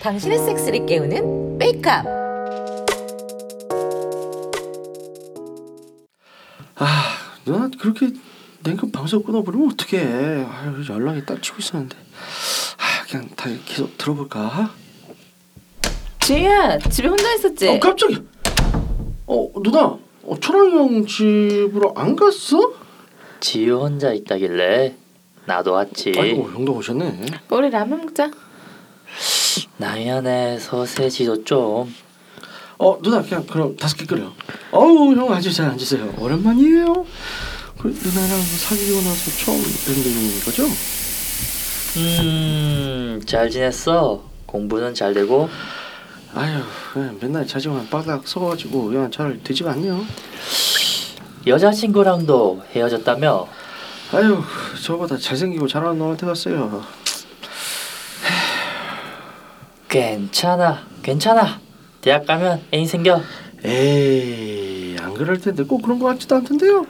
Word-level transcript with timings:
당신의 0.00 0.38
섹스를 0.38 0.86
깨우는 0.86 1.58
메이크업. 1.58 2.06
아 6.76 7.16
누나 7.44 7.70
그렇게 7.78 8.10
냉큼 8.62 8.90
방송 8.92 9.22
끊어버리면 9.22 9.72
어떡해 9.72 10.44
아유 10.48 10.84
연락이 10.88 11.24
딱 11.24 11.42
치고 11.42 11.58
있었는데 11.58 11.96
아 11.96 13.06
그냥 13.10 13.28
다 13.36 13.48
계속 13.66 13.96
들어볼까 13.98 14.70
지희야 16.20 16.78
집에 16.78 17.08
혼자 17.08 17.34
있었지? 17.34 17.68
어 17.68 17.78
깜짝이야 17.80 18.18
어 19.26 19.50
누나 19.62 19.98
어, 20.22 20.38
초랑이 20.38 20.74
형 20.74 21.06
집으로 21.06 21.92
안 21.96 22.16
갔어? 22.16 22.74
지유 23.40 23.78
혼자 23.78 24.12
있다길래 24.12 24.94
나도 25.50 25.72
왔지. 25.72 26.12
아이고 26.16 26.48
형도 26.52 26.74
오셨네 26.74 27.26
우리 27.50 27.70
라면 27.70 28.02
먹자. 28.06 28.30
나연의 29.78 30.60
소세지도 30.60 31.42
좀. 31.44 31.92
어 32.78 32.98
누나 33.02 33.20
그냥 33.20 33.44
그럼 33.46 33.76
다섯 33.76 33.96
개 33.96 34.06
끓여 34.06 34.32
어우 34.70 35.14
형 35.14 35.30
앉으세요 35.34 35.68
앉으세요 35.68 36.14
오랜만이에요 36.18 37.04
그 37.78 37.88
누나랑 37.88 38.40
사귀고 38.40 39.00
나서 39.02 39.44
처음 39.44 39.60
뵙는 39.60 40.40
거죠? 40.46 40.64
음, 41.98 43.20
잘 43.26 43.50
지냈어. 43.50 44.22
공부는 44.46 44.94
잘 44.94 45.12
되고. 45.12 45.50
아유 46.34 46.60
그냥 46.92 47.18
맨날 47.20 47.44
자지만 47.46 47.88
바닥 47.90 48.26
서가지고 48.26 48.84
그냥 48.84 49.10
잘 49.10 49.42
되지가 49.42 49.72
않네요 49.72 50.00
여자친구랑도 51.46 52.62
헤어졌다며? 52.72 53.48
아유 54.12 54.42
저보다 54.84 55.16
잘생기고 55.16 55.68
잘하는 55.68 55.98
놈한테 55.98 56.26
갔어요 56.26 56.82
괜찮아, 59.88 60.82
괜찮아. 61.02 61.58
대학 62.00 62.24
가면 62.24 62.62
애인 62.72 62.86
생겨. 62.86 63.20
에이 63.64 64.96
안 65.00 65.12
그럴 65.14 65.38
텐데 65.40 65.64
꼭 65.64 65.82
그런 65.82 65.98
거 65.98 66.06
같지도 66.06 66.36
않던데요 66.36 66.86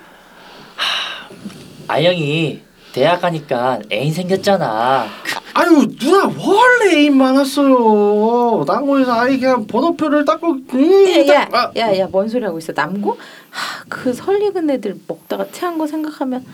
아영이 1.89 2.61
대학 2.93 3.23
가니까 3.23 3.81
애인 3.91 4.13
생겼잖아. 4.13 5.07
아유 5.55 5.87
누나 5.99 6.31
원래 6.39 6.95
애인 6.99 7.17
많았어요 7.17 8.65
남고에서 8.67 9.13
아이 9.13 9.39
그냥 9.41 9.67
번호표를 9.67 10.25
닦고 10.27 10.47
음, 10.75 11.27
딱- 11.27 11.55
아, 11.55 11.73
야야야야 11.75 12.07
뭔 12.09 12.29
소리 12.29 12.45
하고 12.45 12.59
있어 12.59 12.73
남고? 12.77 13.19
하, 13.51 13.85
그 13.89 14.13
설익은 14.13 14.69
애들 14.71 14.97
먹다가 15.09 15.51
체한 15.51 15.77
거 15.79 15.87
생각하면 15.87 16.45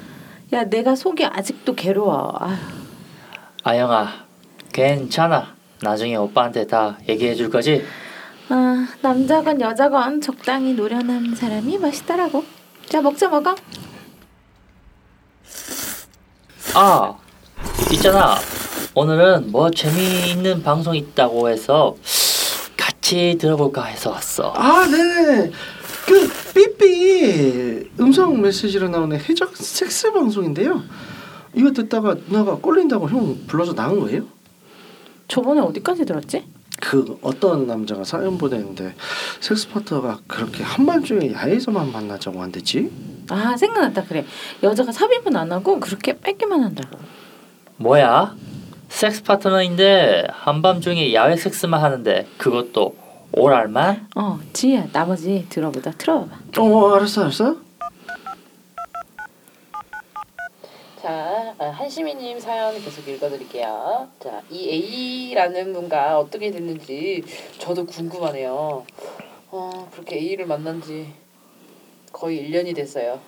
야 0.53 0.65
내가 0.65 0.95
속이 0.95 1.25
아직도 1.25 1.75
괴로워. 1.75 2.37
아휴. 2.39 2.57
아영아, 3.65 4.09
괜찮아. 4.73 5.55
나중에 5.83 6.17
오빠한테 6.17 6.67
다 6.67 6.99
얘기해 7.09 7.35
줄 7.35 7.51
거지? 7.51 7.85
아 8.49 8.87
남자건 9.03 9.61
여자건 9.61 10.21
적당히 10.21 10.73
노련한 10.75 11.35
사람이 11.35 11.79
맛있더라고. 11.79 12.45
자 12.89 13.01
먹자 13.03 13.29
먹어. 13.29 13.55
아, 16.75 17.17
있잖아. 17.93 18.37
오늘은 18.95 19.51
뭐 19.51 19.71
재미있는 19.71 20.63
방송 20.63 20.95
있다고 20.95 21.49
해서 21.49 21.97
같이 22.77 23.37
들어볼까 23.41 23.85
해서 23.85 24.11
왔어. 24.11 24.53
아 24.57 24.87
네네 24.87 25.51
그 26.07 26.29
삐삐 26.55 27.91
음성 28.01 28.41
메시지로 28.41 28.89
나오는 28.89 29.19
해적 29.19 29.57
섹스 29.57 30.13
방송인데요 30.13 30.83
이거 31.55 31.73
듣다가 31.73 32.15
누나가 32.29 32.57
꼴린다고 32.57 33.09
형 33.09 33.47
불러서 33.47 33.75
나온 33.75 34.01
거예요? 34.01 34.25
저번에 35.29 35.61
어디까지 35.61 36.05
들었지? 36.05 36.45
그 36.81 37.19
어떤 37.23 37.67
남자가 37.67 38.05
사연 38.05 38.37
보내는데 38.39 38.95
섹스 39.41 39.69
파트너가 39.71 40.21
그렇게 40.27 40.63
한밤중에 40.63 41.33
야외에서만 41.33 41.91
만나자고 41.91 42.41
한댔지? 42.43 42.91
아 43.31 43.57
생각났다 43.57 44.05
그래. 44.05 44.25
여자가 44.63 44.93
삽입은 44.93 45.35
안 45.35 45.51
하고 45.51 45.81
그렇게 45.81 46.19
뺏기만 46.21 46.63
한다고. 46.63 46.99
뭐야? 47.79 48.37
섹스 48.89 49.23
파트너인데 49.23 50.27
한밤중에 50.31 51.13
야외 51.15 51.37
섹스만 51.37 51.83
하는데 51.83 52.27
그것도 52.37 52.95
오랄만? 53.33 54.09
어 54.17 54.39
지희야 54.53 54.89
나머지 54.93 55.47
들어보자. 55.49 55.91
틀어봐봐. 55.93 56.39
어 56.59 56.95
알았어 56.95 57.23
알았어 57.23 57.57
자, 61.03 61.55
아, 61.59 61.65
한시미님 61.67 62.41
사연 62.41 62.75
계속 62.81 63.07
읽어드릴게요. 63.07 64.09
자, 64.19 64.43
이 64.51 65.31
A라는 65.31 65.73
분과 65.73 66.19
어떻게 66.19 66.51
됐는지 66.51 67.23
저도 67.59 67.87
궁금하네요. 67.87 68.85
어, 69.53 69.89
그렇게 69.93 70.17
A를 70.17 70.47
만난 70.47 70.83
지 70.83 71.13
거의 72.13 72.51
1년이 72.51 72.75
됐어요. 72.75 73.21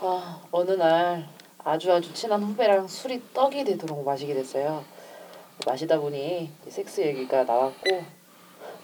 아, 0.00 0.40
어느 0.50 0.70
날 0.70 1.28
아주 1.64 1.92
아주 1.92 2.14
친한 2.14 2.42
후배랑 2.42 2.88
술이 2.88 3.20
떡이 3.34 3.64
되도록 3.64 4.02
마시게 4.04 4.32
됐어요. 4.32 4.84
마시다 5.66 5.98
보니 5.98 6.50
섹스 6.68 7.02
얘기가 7.02 7.44
나왔고, 7.44 8.04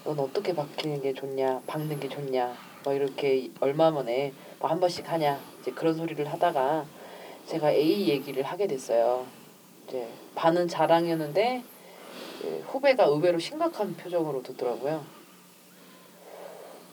넌 0.05 0.19
어떻게 0.19 0.55
박히는 0.55 1.01
게 1.01 1.15
좋냐, 1.15 1.63
박는 1.67 1.99
게 1.99 2.09
좋냐, 2.09 2.55
뭐 2.85 2.93
이렇게 2.93 3.51
얼마 3.61 3.91
만에 3.91 4.33
뭐 4.59 4.69
한 4.71 4.81
번씩 4.81 5.11
하냐, 5.11 5.41
이제 5.61 5.71
그런 5.73 5.95
소리를 5.95 6.31
하다가 6.31 6.85
제가 7.47 7.73
A 7.73 8.09
얘기를 8.09 8.43
하게 8.43 8.67
됐어요. 8.67 9.27
이제 9.89 10.09
반은 10.35 10.69
자랑이었는데 10.69 11.63
후배가 12.67 13.05
의외로 13.05 13.39
심각한 13.39 13.95
표정으로 13.97 14.43
듣더라고요. 14.43 15.05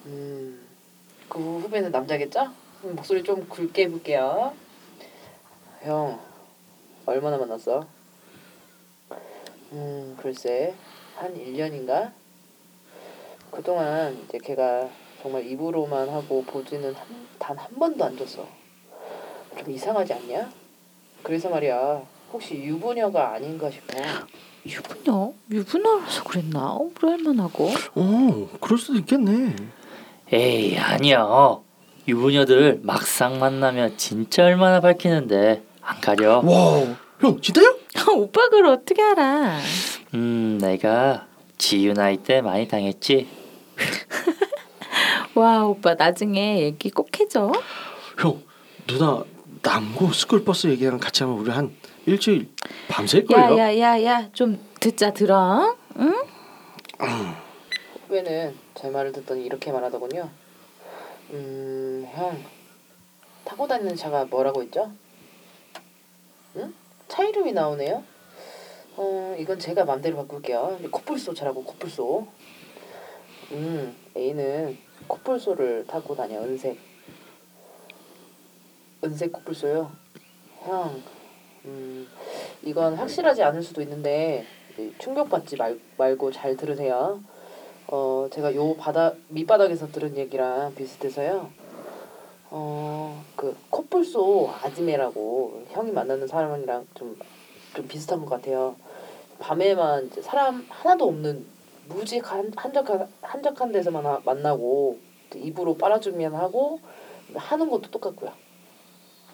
음, 0.06 0.66
그 1.30 1.40
후배는 1.40 1.92
남자겠죠? 1.92 2.52
음, 2.86 2.96
목소리 2.96 3.24
좀 3.24 3.48
굵게 3.48 3.84
해볼게요. 3.84 4.54
형, 5.82 6.20
얼마나 7.06 7.38
만났어? 7.38 7.86
음, 9.74 10.18
글쎄, 10.20 10.74
한 11.16 11.34
1년인가? 11.36 12.12
그동안 13.52 14.18
이제 14.28 14.38
걔가 14.44 14.88
정말 15.22 15.46
입으로만 15.46 16.10
하고 16.10 16.44
보지는 16.44 16.94
단 17.38 17.58
한 17.58 17.68
번도 17.78 18.04
안 18.06 18.18
줬어. 18.18 18.48
좀 19.58 19.72
이상하지 19.72 20.14
않냐? 20.14 20.50
그래서 21.24 21.50
말이야 21.50 22.02
혹시 22.32 22.56
유부녀가 22.56 23.34
아닌가 23.34 23.70
싶어 23.70 23.98
유부녀? 24.66 25.34
유부녀라서 25.52 26.24
그랬나? 26.24 26.74
어, 26.74 26.90
불알만하고. 26.96 27.70
어 27.96 28.50
그럴 28.62 28.78
수도 28.80 28.98
있겠네 29.00 29.56
에이 30.32 30.78
아니야. 30.78 31.28
유부녀들 32.08 32.80
막상 32.84 33.40
만나면 33.40 33.98
진짜 33.98 34.46
얼마나 34.46 34.80
밝히는데 34.80 35.64
안 35.82 36.00
가려. 36.02 36.40
와 36.40 36.96
형 37.20 37.40
진짜요? 37.42 37.76
오빠 38.18 38.46
그걸 38.50 38.66
어떻게 38.68 39.02
알아? 39.04 39.60
음 40.16 40.58
내가 40.60 41.28
지유 41.60 41.94
나이 41.94 42.18
때 42.18 42.42
많이 42.42 42.68
당했지. 42.68 43.28
와 45.36 45.66
오빠 45.66 45.94
나중에 45.96 46.62
얘기 46.62 46.90
꼭 46.90 47.08
해줘. 47.20 47.52
형 48.20 48.44
누나 48.88 49.24
남고 49.64 50.12
스쿨버스 50.12 50.68
얘기랑 50.68 51.00
같이 51.00 51.24
하면 51.24 51.38
우리 51.40 51.52
한 51.52 51.76
일주일 52.06 52.50
밤샐걸요? 52.90 53.58
야야야야 53.58 54.30
좀 54.34 54.60
듣자 54.80 55.14
들어. 55.14 55.76
응? 55.98 56.14
후배는 58.08 58.56
제 58.76 58.90
말을 58.90 59.12
듣더니 59.14 59.46
이렇게 59.46 59.72
말하더군요 59.72 60.30
음 61.34 62.06
형 62.14 62.44
타고 63.46 63.68
다니는 63.68 63.96
차가 63.96 64.26
뭐라고 64.26 64.62
했죠? 64.64 64.92
응? 66.58 66.74
차 67.08 67.24
이름이 67.24 67.54
나오네요 67.54 68.04
어 68.98 69.36
이건 69.40 69.58
제가 69.60 69.86
맘대로 69.86 70.18
바꿀게요 70.18 70.80
코뿔소 70.92 71.34
차라고 71.34 71.64
코뿔소 71.64 72.28
음 73.52 73.96
A는 74.16 74.78
코뿔소를 75.08 75.86
타고 75.88 76.16
다녀 76.16 76.42
은색 76.42 76.78
은색 79.04 79.32
코뿔소요 79.34 79.92
형 80.64 81.02
음, 81.66 82.08
이건 82.64 82.96
확실하지 82.96 83.44
않을 83.44 83.62
수도 83.62 83.82
있는데 83.82 84.46
충격받지 84.98 85.58
말, 85.58 85.80
말고 85.98 86.32
잘 86.32 86.56
들으세요. 86.56 87.22
어, 87.88 88.28
제가 88.32 88.56
요 88.56 88.76
바닥 88.78 89.18
밑바닥에서 89.30 89.88
들은 89.92 90.18
얘기랑 90.18 90.74
비슷해서요. 90.76 91.50
어, 92.50 93.24
그 93.36 93.56
코뿔소 93.70 94.52
아지매라고 94.62 95.66
형이 95.70 95.92
만나는 95.92 96.28
사람이랑 96.28 96.88
좀, 96.96 97.18
좀 97.76 97.88
비슷한 97.88 98.20
것 98.22 98.30
같아요. 98.30 98.76
밤에만 99.40 100.10
사람 100.22 100.66
하나도 100.70 101.08
없는 101.08 101.46
무지 101.94 102.20
한, 102.20 102.52
한적한 102.56 103.08
한적한 103.22 103.72
데서만 103.72 104.06
하- 104.06 104.22
만나고 104.24 105.00
입으로 105.36 105.78
빨아주면 105.78 106.36
하고 106.36 106.80
하는 107.34 107.70
것도 107.70 107.90
똑같고요. 107.92 108.32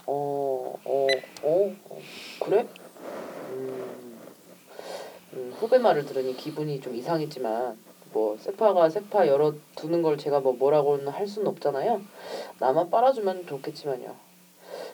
어, 0.06 0.80
어, 0.86 1.08
어, 1.44 1.76
어, 1.90 2.00
그래? 2.44 2.68
음, 3.50 4.20
음, 5.34 5.54
후배 5.60 5.78
말을 5.78 6.06
들으니 6.06 6.36
기분이 6.36 6.80
좀 6.80 6.96
이상했지만 6.96 7.78
뭐 8.14 8.38
세파가 8.38 8.90
세파 8.90 9.28
열어 9.28 9.54
두는 9.76 10.02
걸 10.02 10.18
제가 10.18 10.40
뭐 10.40 10.54
뭐라고는 10.54 11.08
할 11.10 11.28
수는 11.28 11.48
없잖아요. 11.50 12.02
나만 12.60 12.90
빨아주면 12.90 13.48
좋겠지만요. 13.48 14.16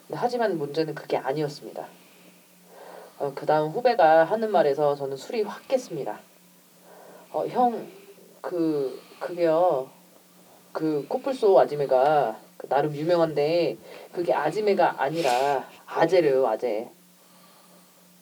근데 0.08 0.16
하지만 0.16 0.58
문제는 0.58 0.96
그게 0.96 1.18
아니었습니다. 1.18 1.88
어, 3.20 3.32
그 3.36 3.46
다음 3.46 3.70
후배가 3.70 4.24
하는 4.24 4.52
말에서 4.52 4.96
저는 4.96 5.16
술이 5.18 5.44
확 5.44 5.68
깼습니다. 5.68 6.20
어, 7.34 7.48
형, 7.48 7.88
그, 8.42 9.02
그게요. 9.20 9.90
그 10.72 11.06
코뿔소 11.10 11.60
아지매가 11.60 12.38
그 12.58 12.68
나름 12.68 12.96
유명한데 12.96 13.78
그게 14.12 14.34
아지매가 14.34 15.02
아니라 15.02 15.68
아재래요, 15.88 16.48
아재. 16.48 16.90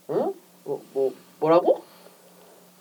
응? 0.10 0.34
뭐, 0.64 0.82
뭐, 0.94 1.14
뭐라고? 1.40 1.84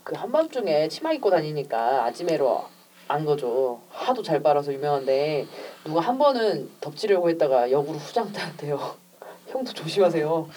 그 0.05 0.15
한밤중에 0.15 0.88
치마 0.88 1.12
입고 1.12 1.31
다니니까 1.31 2.05
아지매로 2.05 2.65
안 3.09 3.25
거죠. 3.25 3.81
하도 3.91 4.23
잘 4.23 4.41
빨아서 4.41 4.73
유명한데 4.73 5.47
누가 5.85 6.00
한 6.00 6.17
번은 6.17 6.71
덮치려고 6.81 7.29
했다가 7.31 7.73
역으로 7.73 7.99
후장한테요. 7.99 8.97
형도 9.50 9.73
조심하세요. 9.73 10.49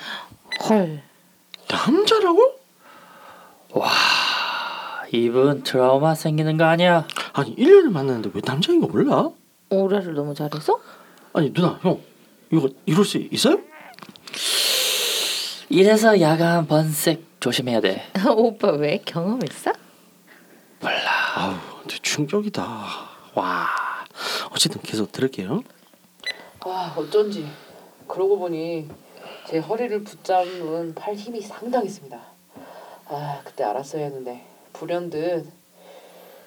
헐. 0.69 1.02
남자라고? 1.68 2.60
이분 5.18 5.62
트라우마 5.62 6.15
생기는 6.15 6.57
거 6.57 6.63
아니야? 6.65 7.07
아니 7.33 7.56
1년을 7.56 7.92
만났는데 7.92 8.31
왜 8.33 8.42
남자인 8.44 8.81
거 8.81 8.88
몰라? 8.88 9.30
오라를 9.69 10.15
너무 10.15 10.33
잘해서? 10.33 10.80
아니 11.33 11.54
누나 11.54 11.77
형 11.83 12.01
이거 12.51 12.68
이럴 12.88 13.06
수 13.06 13.19
있어요? 13.19 13.60
이래서 15.69 16.19
야간 16.19 16.65
번색 16.65 17.25
조심해야 17.39 17.81
돼. 17.81 18.01
오빠 18.36 18.71
왜 18.71 19.01
경험 19.06 19.39
있어? 19.44 19.71
아우 21.36 21.54
근데 21.81 21.95
충격이다 22.01 22.63
와 23.36 23.68
어쨌든 24.51 24.81
계속 24.81 25.12
들을게요 25.12 25.62
아 26.62 26.94
어쩐지 26.98 27.48
그러고 28.07 28.38
보니 28.39 28.89
제 29.48 29.59
허리를 29.59 30.04
붙잡은 30.04 30.95
팔 30.95 31.13
힘이 31.13 31.42
상당했습니다. 31.42 32.19
아 33.09 33.42
그때 33.44 33.63
알았어야 33.63 34.06
했는데 34.06 34.44
불현듯 34.74 35.46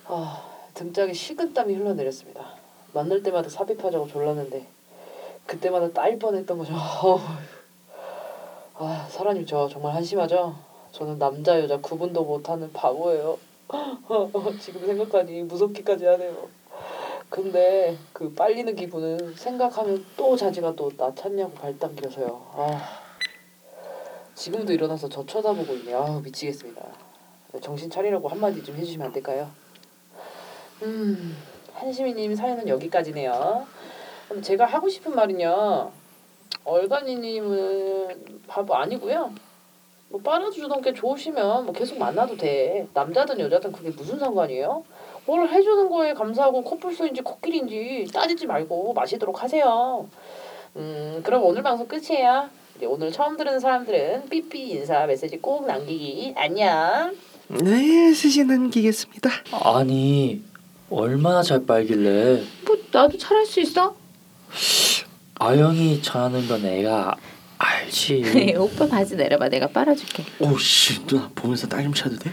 아 0.06 0.42
등짝에 0.74 1.12
식은땀이 1.12 1.74
흘러내렸습니다. 1.74 2.54
만날 2.92 3.22
때마다 3.22 3.48
삽입하자고 3.48 4.08
졸랐는데 4.08 4.66
그때마다 5.46 5.90
따일 5.92 6.18
뻔했던 6.18 6.58
거죠. 6.58 6.74
아 8.74 9.08
사장님 9.10 9.46
저 9.46 9.68
정말 9.68 9.94
한심하죠? 9.94 10.54
저는 10.92 11.18
남자 11.18 11.58
여자 11.60 11.78
구분도 11.78 12.24
못하는 12.24 12.72
바보예요. 12.72 13.38
지금 14.60 14.86
생각하니 14.86 15.42
무섭기까지 15.42 16.06
하네요. 16.06 16.48
근데 17.28 17.96
그 18.12 18.32
빨리는 18.32 18.74
기분은 18.76 19.34
생각하면 19.34 20.04
또 20.16 20.36
자지가 20.36 20.76
또나 20.76 21.12
찾냐고 21.14 21.52
발당겨서요. 21.54 22.46
아 22.52 23.02
지금도 24.34 24.72
일어나서 24.72 25.08
저 25.08 25.26
쳐다보고 25.26 25.74
있네. 25.74 25.94
아 25.94 26.20
미치겠습니다. 26.22 26.82
정신 27.60 27.90
차리라고 27.90 28.28
한마디 28.28 28.62
좀 28.62 28.76
해주시면 28.76 29.06
안 29.06 29.12
될까요? 29.12 29.48
음 30.82 31.36
한시미님 31.74 32.34
사연은 32.34 32.68
여기까지네요. 32.68 33.66
그럼 34.28 34.42
제가 34.42 34.64
하고 34.66 34.88
싶은 34.88 35.14
말은요. 35.14 35.90
얼간이님은 36.64 38.42
바보 38.46 38.74
아니고요. 38.74 39.32
뭐 40.08 40.20
빨아주던 40.20 40.82
게 40.82 40.92
좋으시면 40.92 41.64
뭐 41.64 41.72
계속 41.72 41.98
만나도 41.98 42.36
돼. 42.36 42.86
남자든 42.94 43.40
여자든 43.40 43.72
그게 43.72 43.90
무슨 43.90 44.18
상관이에요? 44.18 44.84
뭘 45.26 45.48
해주는 45.48 45.88
거에 45.88 46.14
감사하고 46.14 46.62
커플소인지 46.62 47.22
코끼리인지 47.22 48.12
따지지 48.12 48.46
말고 48.46 48.92
마시도록 48.92 49.42
하세요. 49.42 50.08
음 50.76 51.20
그럼 51.24 51.44
오늘 51.44 51.62
방송 51.62 51.86
끝이에요. 51.88 52.48
오늘 52.84 53.10
처음 53.10 53.36
들은 53.36 53.58
사람들은 53.58 54.28
삐삐 54.28 54.68
인사 54.70 55.06
메시지 55.06 55.38
꼭 55.38 55.66
남기기 55.66 56.34
안녕. 56.36 57.16
네 57.48 58.12
스시 58.12 58.44
남기겠습니다 58.44 59.30
아니 59.64 60.42
얼마나 60.90 61.42
잘 61.42 61.64
빨길래 61.64 62.42
뭐 62.66 62.76
나도 62.92 63.16
잘할 63.18 63.46
수 63.46 63.60
있어? 63.60 63.94
아영이 65.38 66.00
전하는 66.02 66.46
건 66.48 66.64
애가 66.64 67.14
알지. 67.58 68.54
오빠 68.58 68.86
바지 68.86 69.16
내려봐 69.16 69.48
내가 69.48 69.66
빨아줄게. 69.68 70.24
오씨 70.40 71.06
누나 71.06 71.28
보면서 71.34 71.66
딸좀 71.66 71.92
쳐도 71.94 72.18
돼? 72.18 72.32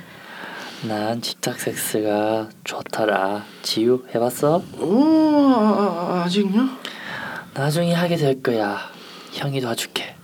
난 0.84 1.22
집착 1.22 1.60
섹스가 1.60 2.50
좋더라. 2.64 3.46
지우 3.62 4.04
해봤어? 4.14 4.64
오 4.80 5.04
아, 5.54 6.20
아, 6.20 6.24
아직요? 6.26 6.70
나중에 7.54 7.94
하게 7.94 8.16
될 8.16 8.42
거야. 8.42 8.90
형이 9.34 9.60
도와줄게. 9.62 10.16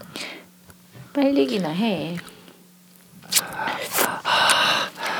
빨리기나 1.13 1.69
해. 1.69 2.17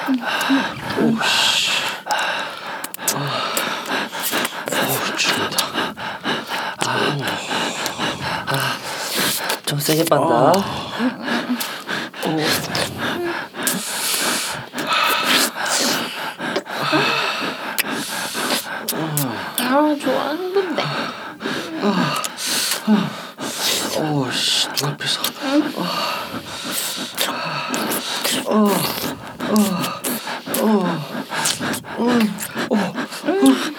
어우 0.09 1.15
죽는다 5.15 5.57
좀 9.65 9.79
세게 9.79 10.05
빤다. 10.05 10.53
아 19.61 19.95
좋아하는 20.01 20.53
건데. 20.53 20.83
오씨 24.01 24.67
눈앞에서 24.81 25.21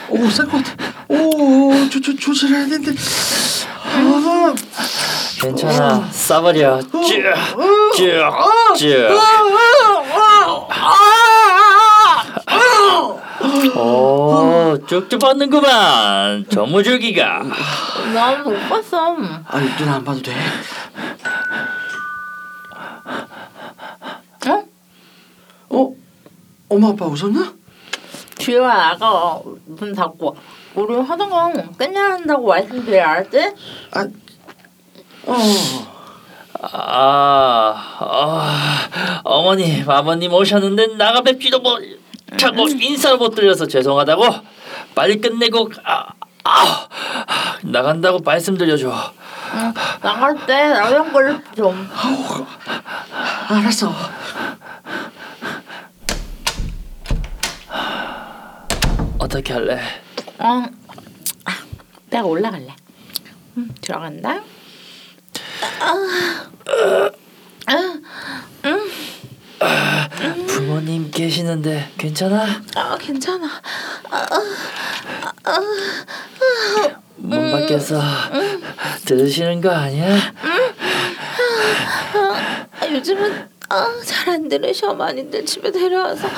오쌀것 0.08 0.64
같아 0.64 0.84
오조 1.08 2.00
조 2.00 2.16
조절해야 2.16 2.66
되는데 2.66 2.92
아, 3.92 4.54
괜찮아. 5.40 6.08
싸버려. 6.30 6.80
쭉. 8.76 8.94
오, 13.76 14.78
쭉쭉 14.87 15.18
뻗는구만. 15.18 16.46
정무줄기가. 16.49 17.42
난못 18.14 18.68
봤어. 18.68 19.16
아니 19.49 19.76
누나 19.76 19.96
안 19.96 20.04
봐도 20.04 20.22
돼? 20.22 20.32
어? 24.46 24.64
어? 25.70 25.94
엄마 26.68 26.88
아빠 26.90 27.06
웃었나? 27.06 27.52
주영아 28.38 28.92
나가 28.92 29.40
문 29.66 29.92
닫고 29.92 30.37
우리 30.76 30.94
하던 30.94 31.28
거 31.28 31.52
끝내야 31.76 32.12
한다고 32.12 32.46
말씀드려 32.46 33.02
알았지? 33.02 33.54
아, 33.94 34.06
어. 35.26 36.00
아, 36.62 37.97
아, 38.00 39.21
어머님, 39.25 39.88
아버님 39.88 40.33
오셨는데 40.33 40.97
나가 40.97 41.23
뵙지도 41.23 41.61
못하고 41.61 42.69
인사를 42.69 43.17
못 43.17 43.31
드려서 43.35 43.67
죄송하다고. 43.67 44.25
빨리 44.95 45.21
끝내고 45.21 45.71
아, 45.85 46.09
아, 46.45 46.88
나간다고 47.62 48.19
말씀드려줘. 48.21 48.93
응, 49.55 49.75
나갈 50.02 50.47
때 50.47 50.69
라면 50.69 51.12
걸 51.12 51.43
좀. 51.57 51.88
알았어. 53.49 53.93
어떻게 59.19 59.52
할래? 59.52 59.81
어, 60.38 60.64
아, 61.45 61.52
내가 62.11 62.25
올라갈래. 62.25 62.75
응, 63.57 63.69
들어간다. 63.81 64.40
부모님 70.46 71.10
계시는데 71.10 71.90
괜찮아? 71.99 72.46
아 72.76 72.96
괜찮아. 72.99 73.49
문 77.16 77.52
밖에서 77.52 78.00
들으시는 79.04 79.60
거 79.60 79.70
아니야? 79.70 80.16
아, 82.80 82.87
요즘은 82.90 83.49
아, 83.68 83.87
잘안 84.04 84.49
들으셔 84.49 84.92
많이들 84.94 85.44
집에 85.46 85.70
데려와서 85.70 86.28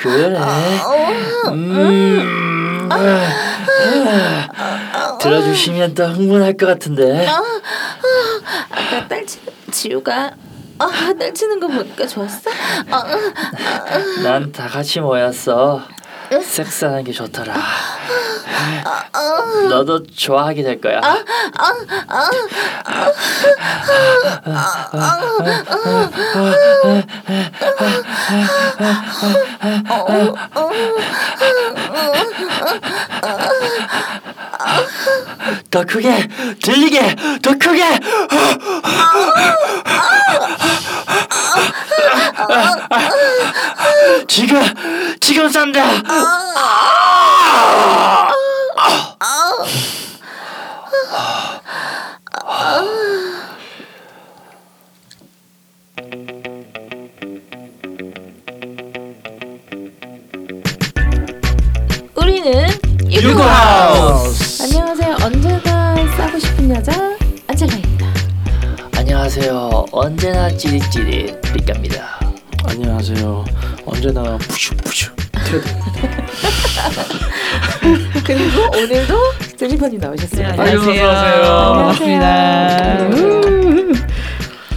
그래. 0.00 0.38
음, 1.48 2.88
들어주시면 5.20 5.94
더 5.94 6.08
흥분할 6.08 6.56
것 6.56 6.66
같은데. 6.66 7.26
아까 8.86 9.08
딸치 9.08 9.40
지우가 9.70 10.34
아 10.78 11.14
딸치는 11.18 11.60
거 11.60 11.68
보니까 11.68 12.06
좋았어? 12.06 12.50
아, 12.90 13.04
난다 14.22 14.66
같이 14.66 15.00
모였어. 15.00 15.80
섹스하는 16.42 17.04
게 17.04 17.12
좋더라. 17.12 17.54
너도 19.68 20.02
좋아하게 20.06 20.62
될 20.62 20.80
거야. 20.80 21.00
더 35.70 35.82
크게 35.84 36.28
들리게 36.62 37.16
더 37.42 37.50
크게 37.58 37.82
지금 44.28 44.62
지금 45.20 45.48
싼다. 45.48 45.82
우리는 52.46 53.13
안녕하세요 69.36 69.86
언제나 69.90 70.48
찌릿찌릿 70.48 71.34
리카입니다 71.54 72.20
안녕하세요. 72.68 73.44
언제나 73.84 74.38
푸슉푸슉 74.38 75.10
테드. 75.32 75.64
그리고 78.24 78.62
오늘도 78.78 79.18
제니퍼님 79.56 79.98
나오셨습니다. 79.98 80.50
안녕하세요. 80.50 81.10
안녕하세요. 81.10 81.42
반갑습니다. 81.74 82.26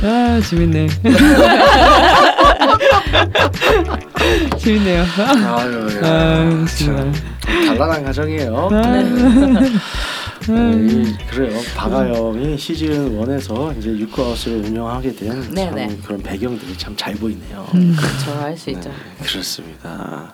아 0.03 0.41
재밌네. 0.49 0.87
재밌네요. 4.57 5.05
아유, 5.19 5.87
야, 5.97 5.99
아, 6.01 6.65
참 6.65 6.67
정말. 6.67 7.11
단란한 7.67 8.03
가정이에요. 8.05 8.69
아, 8.71 8.81
네, 8.81 9.03
이- 10.53 11.15
그래요. 11.29 11.59
바가 11.75 12.07
형이 12.13 12.57
시즌 12.57 13.19
1에서 13.21 13.77
이제 13.77 13.89
유쿠하우스를 13.89 14.57
운영하게 14.65 15.13
된참 15.15 15.53
네네. 15.53 15.97
그런 16.05 16.21
배경들이 16.21 16.77
참 16.77 16.95
잘 16.95 17.13
보이네요. 17.15 17.65
그렇죠. 17.71 18.39
알 18.41 18.57
수 18.57 18.69
있죠. 18.71 18.89
네, 18.89 19.25
그렇습니다. 19.25 20.33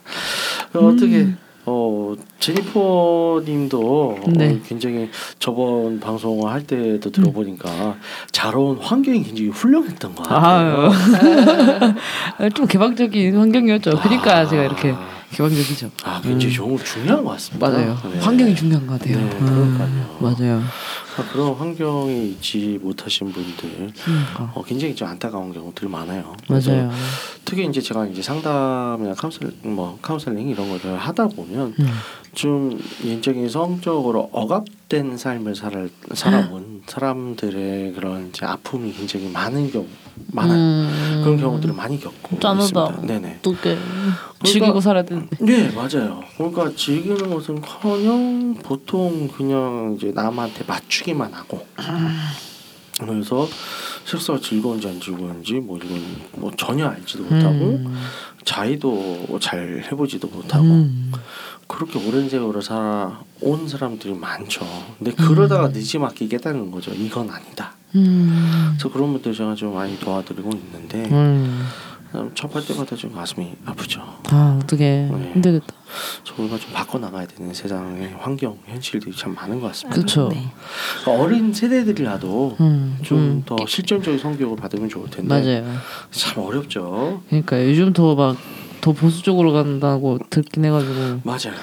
그럼 0.71 0.93
어떻게 0.95 1.27
어 1.65 2.13
제니퍼님도 2.39 4.17
네. 4.35 4.51
어, 4.51 4.59
굉장히 4.67 5.09
저번 5.39 5.99
방송을 5.99 6.51
할 6.51 6.65
때도 6.67 7.09
들어보니까 7.09 7.95
자라온 8.31 8.77
환경이 8.79 9.23
굉장히 9.23 9.49
훌륭했던 9.49 10.13
것 10.15 10.23
같아요. 10.27 10.91
좀 12.53 12.67
개방적인 12.67 13.37
환경이었죠. 13.37 13.91
그러니까 14.01 14.45
제가 14.45 14.63
이렇게 14.63 14.93
개방적이죠. 15.33 15.89
아 16.03 16.21
굉장히 16.21 16.53
좀 16.53 16.77
중요한 16.77 17.23
것 17.23 17.31
같습니다. 17.31 17.69
맞아요. 17.69 17.97
네. 18.11 18.19
환경이 18.19 18.55
중요한 18.55 18.87
것 18.87 18.99
같아요. 18.99 19.17
네, 19.17 19.37
음. 19.39 20.17
맞아요. 20.19 20.61
아, 21.17 21.23
그런 21.31 21.53
환경이 21.53 22.29
있지 22.31 22.79
못하신 22.81 23.31
분들 23.31 23.93
그러니까. 24.03 24.51
어, 24.55 24.63
굉장히 24.63 24.95
좀 24.95 25.07
안타까운 25.07 25.53
경우들이 25.53 25.89
많아요. 25.89 26.35
맞아요. 26.47 26.91
특히 27.45 27.65
이제 27.65 27.81
제가 27.81 28.07
이제 28.07 28.21
상담이나 28.21 29.13
카운셀 29.15 29.51
뭐 29.63 29.97
카운셀링 30.01 30.49
이런 30.49 30.69
거를 30.69 30.97
하다 30.97 31.27
보면 31.29 31.75
음. 31.79 31.87
좀 32.33 32.81
인적인 33.03 33.47
성적으로 33.49 34.29
억압된 34.31 35.17
삶을 35.17 35.55
살 35.55 35.89
살아온 36.13 36.81
사람들의 36.87 37.93
그런 37.93 38.29
이제 38.29 38.45
아픔이 38.45 38.91
굉장히 38.93 39.29
많은 39.29 39.71
경우 39.71 39.85
많아요. 40.31 40.57
음. 40.57 41.21
그런 41.23 41.37
경우들을 41.39 41.73
많이 41.75 41.99
겪고 41.99 42.39
짠하다. 42.39 42.63
있습니다. 42.63 43.01
네네. 43.07 43.37
어떻게 43.39 43.77
즐기고 44.43 44.81
살아야 44.81 45.03
되는데. 45.03 45.37
네 45.39 45.71
맞아요. 45.71 46.21
그러니까 46.37 46.71
즐기는 46.75 47.29
것은커녕 47.33 48.55
보통 48.63 49.27
그냥 49.27 49.95
이제 49.97 50.11
남한테 50.13 50.65
맞추기만 50.65 51.33
하고 51.33 51.65
그래서 52.99 53.47
섹스가 54.05 54.39
즐거운지 54.39 54.87
안 54.87 54.99
즐거운지 54.99 55.53
뭐 55.55 55.77
이건 55.77 56.01
뭐 56.33 56.51
전혀 56.57 56.87
알지도 56.87 57.23
못하고 57.23 57.49
음. 57.49 57.95
자의도 58.45 59.39
잘 59.41 59.83
해보지도 59.91 60.27
못하고 60.27 60.65
음. 60.65 61.11
그렇게 61.67 61.97
오랜 62.07 62.29
세월을 62.29 62.61
살아온 62.61 63.67
사람들이 63.67 64.13
많죠. 64.13 64.65
근데 64.99 65.11
그러다가 65.13 65.69
늦지막히 65.69 66.27
깨닫는 66.27 66.69
거죠. 66.71 66.91
이건 66.93 67.29
아니다. 67.31 67.73
음. 67.95 68.73
그래서 68.77 68.91
그런 68.91 69.11
분들 69.13 69.33
제가 69.33 69.55
좀 69.55 69.73
많이 69.73 69.97
도와드리고 69.99 70.49
있는데 70.51 71.03
음. 71.11 71.65
음, 72.15 72.31
접할 72.35 72.63
때마다 72.63 72.95
좀 72.95 73.11
가슴이 73.11 73.53
아프죠. 73.65 74.01
아 74.29 74.59
어떻게 74.61 75.07
네. 75.11 75.31
힘들겠다. 75.33 75.65
저희가 76.23 76.59
좀 76.59 76.71
바꿔 76.71 76.99
나가야 76.99 77.25
되는 77.25 77.51
세상의 77.53 78.13
환경 78.19 78.57
현실들이 78.65 79.15
참 79.15 79.33
많은 79.33 79.59
것 79.59 79.67
같습니다. 79.67 79.95
그렇죠. 79.95 80.29
네. 80.29 80.43
그러니까 81.03 81.23
어린 81.23 81.53
세대들이라도 81.53 82.57
음, 82.59 82.99
좀 83.01 83.17
음. 83.17 83.43
더 83.45 83.55
실전적인 83.67 84.19
성교육을 84.19 84.57
받으면 84.57 84.89
좋을 84.89 85.09
텐데 85.09 85.27
맞아요. 85.27 85.77
참 86.11 86.43
어렵죠. 86.43 87.23
그러니까 87.29 87.63
요즘 87.67 87.93
더 87.93 88.15
막 88.15 88.37
더 88.83 88.91
보수적으로 88.91 89.53
간다고 89.53 90.19
듣긴 90.29 90.65
해가지고 90.65 91.21
맞아요. 91.23 91.53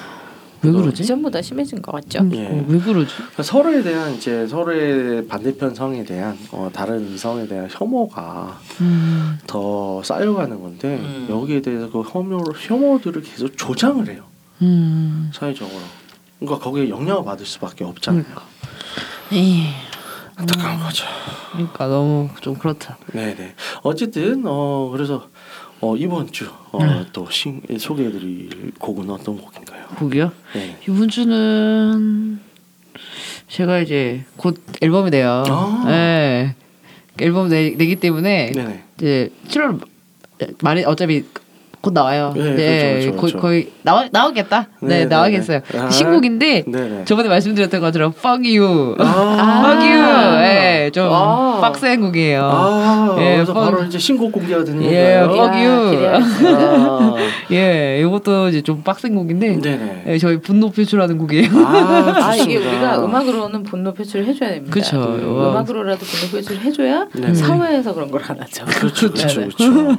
왜 0.63 0.71
그러지? 0.71 1.03
이전보다 1.03 1.41
심해진 1.41 1.81
것 1.81 1.91
같죠. 1.91 2.19
음, 2.19 2.31
예. 2.35 2.47
어, 2.47 2.65
왜 2.67 2.79
그러지? 2.79 3.15
그러니까 3.15 3.43
서로에 3.43 3.81
대한 3.81 4.13
이제 4.13 4.45
서로의 4.47 5.27
반대편 5.27 5.73
성에 5.73 6.03
대한 6.03 6.37
어, 6.51 6.69
다른 6.71 7.17
성에 7.17 7.47
대한 7.47 7.67
혐오가 7.69 8.59
음, 8.79 9.39
더 9.47 10.03
쌓여가는 10.03 10.61
건데 10.61 10.97
음. 11.01 11.27
여기에 11.29 11.61
대해서 11.61 11.89
그 11.89 12.01
혐오 12.01 12.43
혐오들을 12.55 13.21
계속 13.23 13.57
조장을 13.57 14.07
해요 14.07 14.23
음, 14.61 15.31
사회적으로. 15.33 15.79
그러니까 16.39 16.63
거기에 16.63 16.89
영향을 16.89 17.23
받을 17.23 17.45
수밖에 17.45 17.83
없잖아요. 17.83 18.23
에이, 19.31 19.67
안타까운 20.35 20.79
거죠. 20.79 21.05
그러니까 21.51 21.87
너무 21.87 22.29
좀 22.41 22.55
그렇다. 22.55 22.97
네네. 23.13 23.55
어쨌든 23.83 24.43
어 24.45 24.89
그래서 24.91 25.29
어 25.81 25.95
이번 25.97 26.27
음. 26.27 26.31
주어또 26.31 27.27
소개해드릴 27.77 28.73
곡은 28.77 29.09
어떤 29.09 29.37
곡인가요? 29.37 29.87
곡이요? 29.97 30.31
네. 30.53 30.77
이번 30.87 31.09
주는 31.09 32.39
제가 33.47 33.79
이제 33.79 34.23
곧 34.37 34.61
앨범이 34.79 35.09
내요. 35.09 35.43
아. 35.47 35.83
네. 35.87 36.55
앨범 37.19 37.49
내, 37.49 37.71
내기 37.71 37.95
때문에 37.95 38.51
네네. 38.51 38.83
이제 38.97 39.31
7월 39.47 39.81
말이 40.61 40.83
어차피 40.85 41.25
곧 41.81 41.93
나와요. 41.93 42.31
네, 42.35 42.41
그렇죠, 42.41 42.55
그렇죠, 42.57 43.11
거, 43.11 43.21
그렇죠. 43.21 43.39
거의 43.39 43.69
나와 43.81 44.05
나오겠다. 44.11 44.67
네, 44.81 44.87
네, 44.87 44.99
네, 44.99 45.05
나오겠어요. 45.05 45.61
네. 45.71 45.79
아. 45.79 45.89
신곡인데 45.89 46.63
네네. 46.67 47.05
저번에 47.05 47.27
말씀드렸던 47.27 47.81
것처럼 47.81 48.13
Fuck 48.15 48.57
You, 48.59 48.95
아. 48.99 49.63
Fuck 49.65 49.89
You, 49.89 50.43
예, 50.43 50.91
좀 50.93 51.09
아. 51.11 51.59
빡센 51.59 52.01
곡이에요. 52.01 52.41
아, 52.43 53.15
예, 53.19 53.33
그래서 53.37 53.53
펑- 53.53 53.63
바로 53.65 53.83
이제 53.83 53.97
신곡 53.97 54.31
공개가 54.31 54.63
되는 54.63 54.83
예, 54.83 55.21
fuck 55.23 55.65
you. 55.65 56.07
아, 56.07 57.15
예, 57.51 57.99
이것도 58.01 58.49
이제 58.49 58.61
좀 58.61 58.83
빡센 58.83 59.15
곡인데 59.15 59.59
네네. 59.59 60.03
예, 60.07 60.17
저희 60.19 60.39
분노 60.39 60.69
표출하는 60.69 61.17
곡이에요. 61.17 61.49
아, 61.65 62.13
아 62.29 62.35
이게. 62.35 62.57
우리가 62.57 63.03
음악으로는 63.03 63.63
분노 63.63 63.91
표출을 63.93 64.25
해줘야 64.27 64.51
됩니다. 64.51 64.79
음, 64.97 65.37
와. 65.37 65.49
음악으로라도 65.49 66.05
분노 66.05 66.31
표출을 66.31 66.61
해줘야 66.61 67.07
네. 67.13 67.33
사회에서 67.33 67.93
그런 67.95 68.09
걸 68.11 68.21
안 68.27 68.39
하죠. 68.39 68.63
그렇죠, 68.65 69.11
그렇죠, 69.11 69.39
네네. 69.41 69.49
그렇죠. 69.55 69.97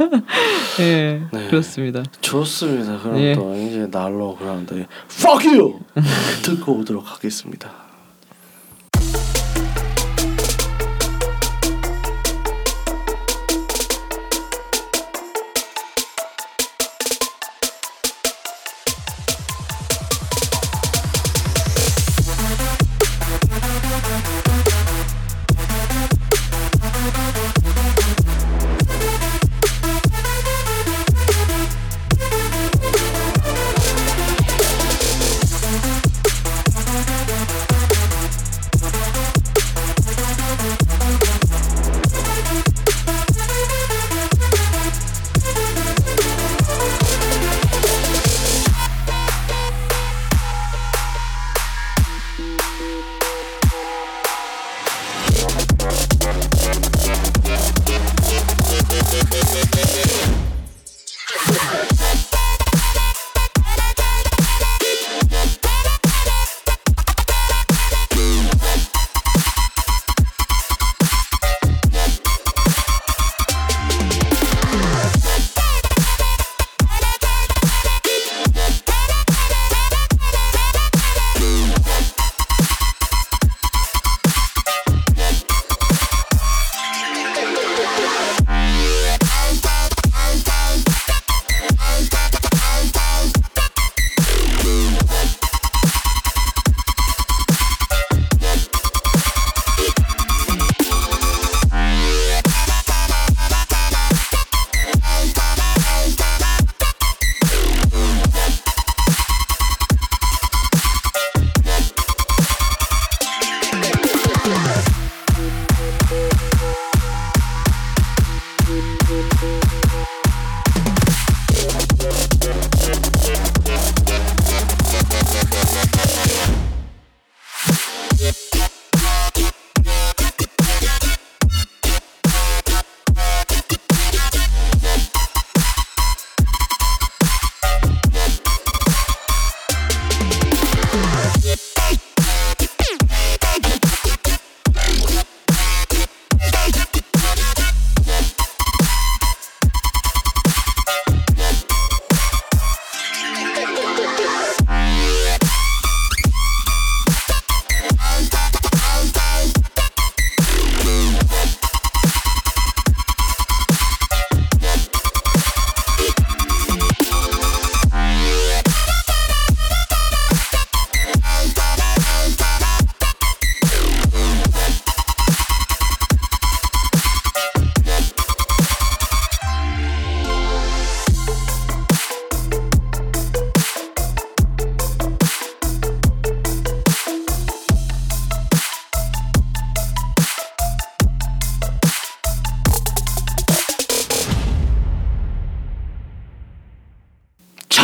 예, 0.80 1.20
네. 1.32 1.46
그렇습니다. 1.48 1.71
좋습니다. 2.20 2.98
그럼 2.98 3.18
예. 3.20 3.34
또 3.34 3.54
이제 3.54 3.88
날로 3.90 4.36
그라운드의 4.36 4.86
Fuck 5.10 5.58
you 5.58 5.80
듣고 6.44 6.72
오도록 6.78 7.10
하겠습니다. 7.10 7.81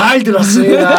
잘 0.08 0.22
들었습니다. 0.22 0.88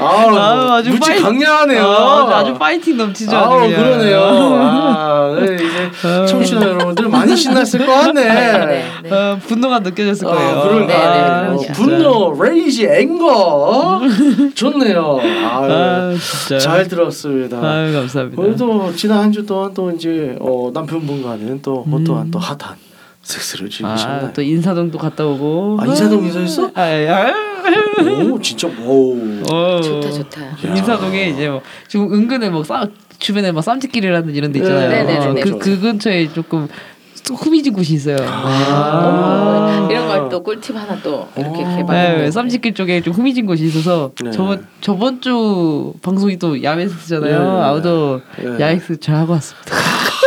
아우, 0.00 0.36
아유, 0.36 0.72
아주 0.72 0.90
무지 0.90 1.00
파이- 1.12 1.20
강렬하네요. 1.22 1.82
아, 1.86 2.38
아주 2.38 2.54
파이팅 2.54 2.96
넘치죠. 2.98 3.34
아주 3.34 3.48
아우 3.48 3.60
그냥. 3.60 3.76
그러네요. 3.82 4.18
아, 4.20 5.36
네, 5.40 5.54
이제 5.54 6.26
청취자 6.26 6.56
여러분들 6.60 7.08
많이 7.08 7.34
신났을 7.36 7.86
것 7.86 7.92
같네. 7.92 8.22
네, 8.22 8.84
네. 9.02 9.10
어, 9.10 9.38
분노가 9.46 9.78
느껴졌을 9.80 10.26
거예요. 10.28 10.58
아, 10.58 10.62
그러니까 10.62 10.92
네, 10.92 10.98
네, 10.98 11.24
아. 11.24 11.52
어. 11.54 11.58
분노, 11.72 12.36
레이지, 12.42 12.86
앵거 12.86 14.00
좋네요. 14.54 15.18
아유, 15.22 15.72
아 15.72 16.14
진짜. 16.20 16.58
잘 16.58 16.86
들었습니다. 16.88 17.56
아유 17.62 17.92
감사합니다. 17.94 18.42
오늘도 18.42 18.92
지난 18.96 19.20
한 19.20 19.32
주 19.34 19.44
동안 19.46 19.72
또 19.74 19.90
이제 19.90 20.36
어, 20.40 20.70
남편분과는 20.74 21.62
또 21.62 21.84
음. 21.86 21.94
어떠한 21.94 22.30
또 22.30 22.38
핫한 22.38 22.76
섹스를 23.24 23.68
즐기셨나요? 23.70 24.26
아 24.28 24.32
또 24.32 24.42
인사동도 24.42 24.98
갔다 24.98 25.24
오고. 25.26 25.78
아, 25.80 25.86
인사동에서 25.86 26.38
했어? 26.40 26.70
아, 26.74 26.82
아, 26.82 27.32
오 28.30 28.38
진짜 28.40 28.68
오. 28.68 29.16
어. 29.50 29.80
좋다 29.80 30.10
좋다. 30.10 30.42
야. 30.46 30.56
인사동에 30.76 31.30
이제 31.30 31.48
뭐 31.48 31.62
지금 31.88 32.12
은근히 32.12 32.48
뭐 32.50 32.62
싸, 32.62 32.86
주변에 33.18 33.50
막 33.52 33.62
쌈짓길이라든지 33.62 34.36
이런 34.36 34.52
데 34.52 34.58
있잖아요. 34.58 34.88
네, 34.90 35.02
네, 35.04 35.18
네, 35.18 35.32
네. 35.32 35.40
그, 35.40 35.58
그 35.58 35.80
근처에 35.80 36.30
조금 36.32 36.68
후미진 37.26 37.72
곳이 37.72 37.94
있어요. 37.94 38.16
아. 38.20 39.88
이런 39.90 40.06
걸 40.08 40.28
또 40.30 40.42
꿀팁 40.42 40.74
하나 40.74 40.96
또 41.02 41.28
이렇게 41.36 41.62
어. 41.64 41.76
개발했네. 41.76 42.22
네, 42.24 42.30
쌈짓길 42.30 42.74
쪽에 42.74 43.00
좀 43.02 43.12
후미진 43.12 43.46
곳이 43.46 43.64
있어서 43.64 44.10
네. 44.22 44.30
저번 44.30 44.66
저번 44.80 45.20
주 45.20 45.92
방송이 46.02 46.38
또 46.38 46.62
야외스잖아요. 46.62 47.38
네. 47.42 47.62
아우도 47.62 48.20
네. 48.38 48.60
야외스 48.60 48.98
잘 48.98 49.16
하고 49.16 49.32
왔습니다. 49.34 49.74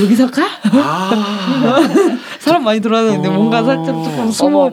여기서 0.00 0.24
할까? 0.24 0.42
아. 0.72 1.80
사람 2.38 2.64
많이 2.64 2.80
돌아다니는데 2.80 3.28
어. 3.28 3.32
뭔가 3.32 3.62
살짝 3.62 3.86
조금 3.86 4.30
숨어. 4.30 4.70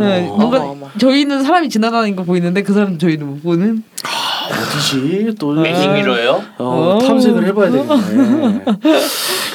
네, 0.00 0.22
뭔가 0.22 0.58
어머, 0.60 0.70
어머. 0.72 0.86
저희는 0.98 1.42
사람이 1.42 1.68
지나다니는 1.68 2.16
거 2.16 2.24
보이는데 2.24 2.62
그 2.62 2.72
사람 2.72 2.98
저희는 2.98 3.26
못 3.26 3.42
보는. 3.42 3.82
어디지 4.50 5.34
또 5.38 5.52
매직 5.52 5.92
미러요? 5.92 6.42
어, 6.58 6.96
어. 6.96 6.98
탐색을 6.98 7.46
해봐야 7.46 7.70
되겠네. 7.70 8.64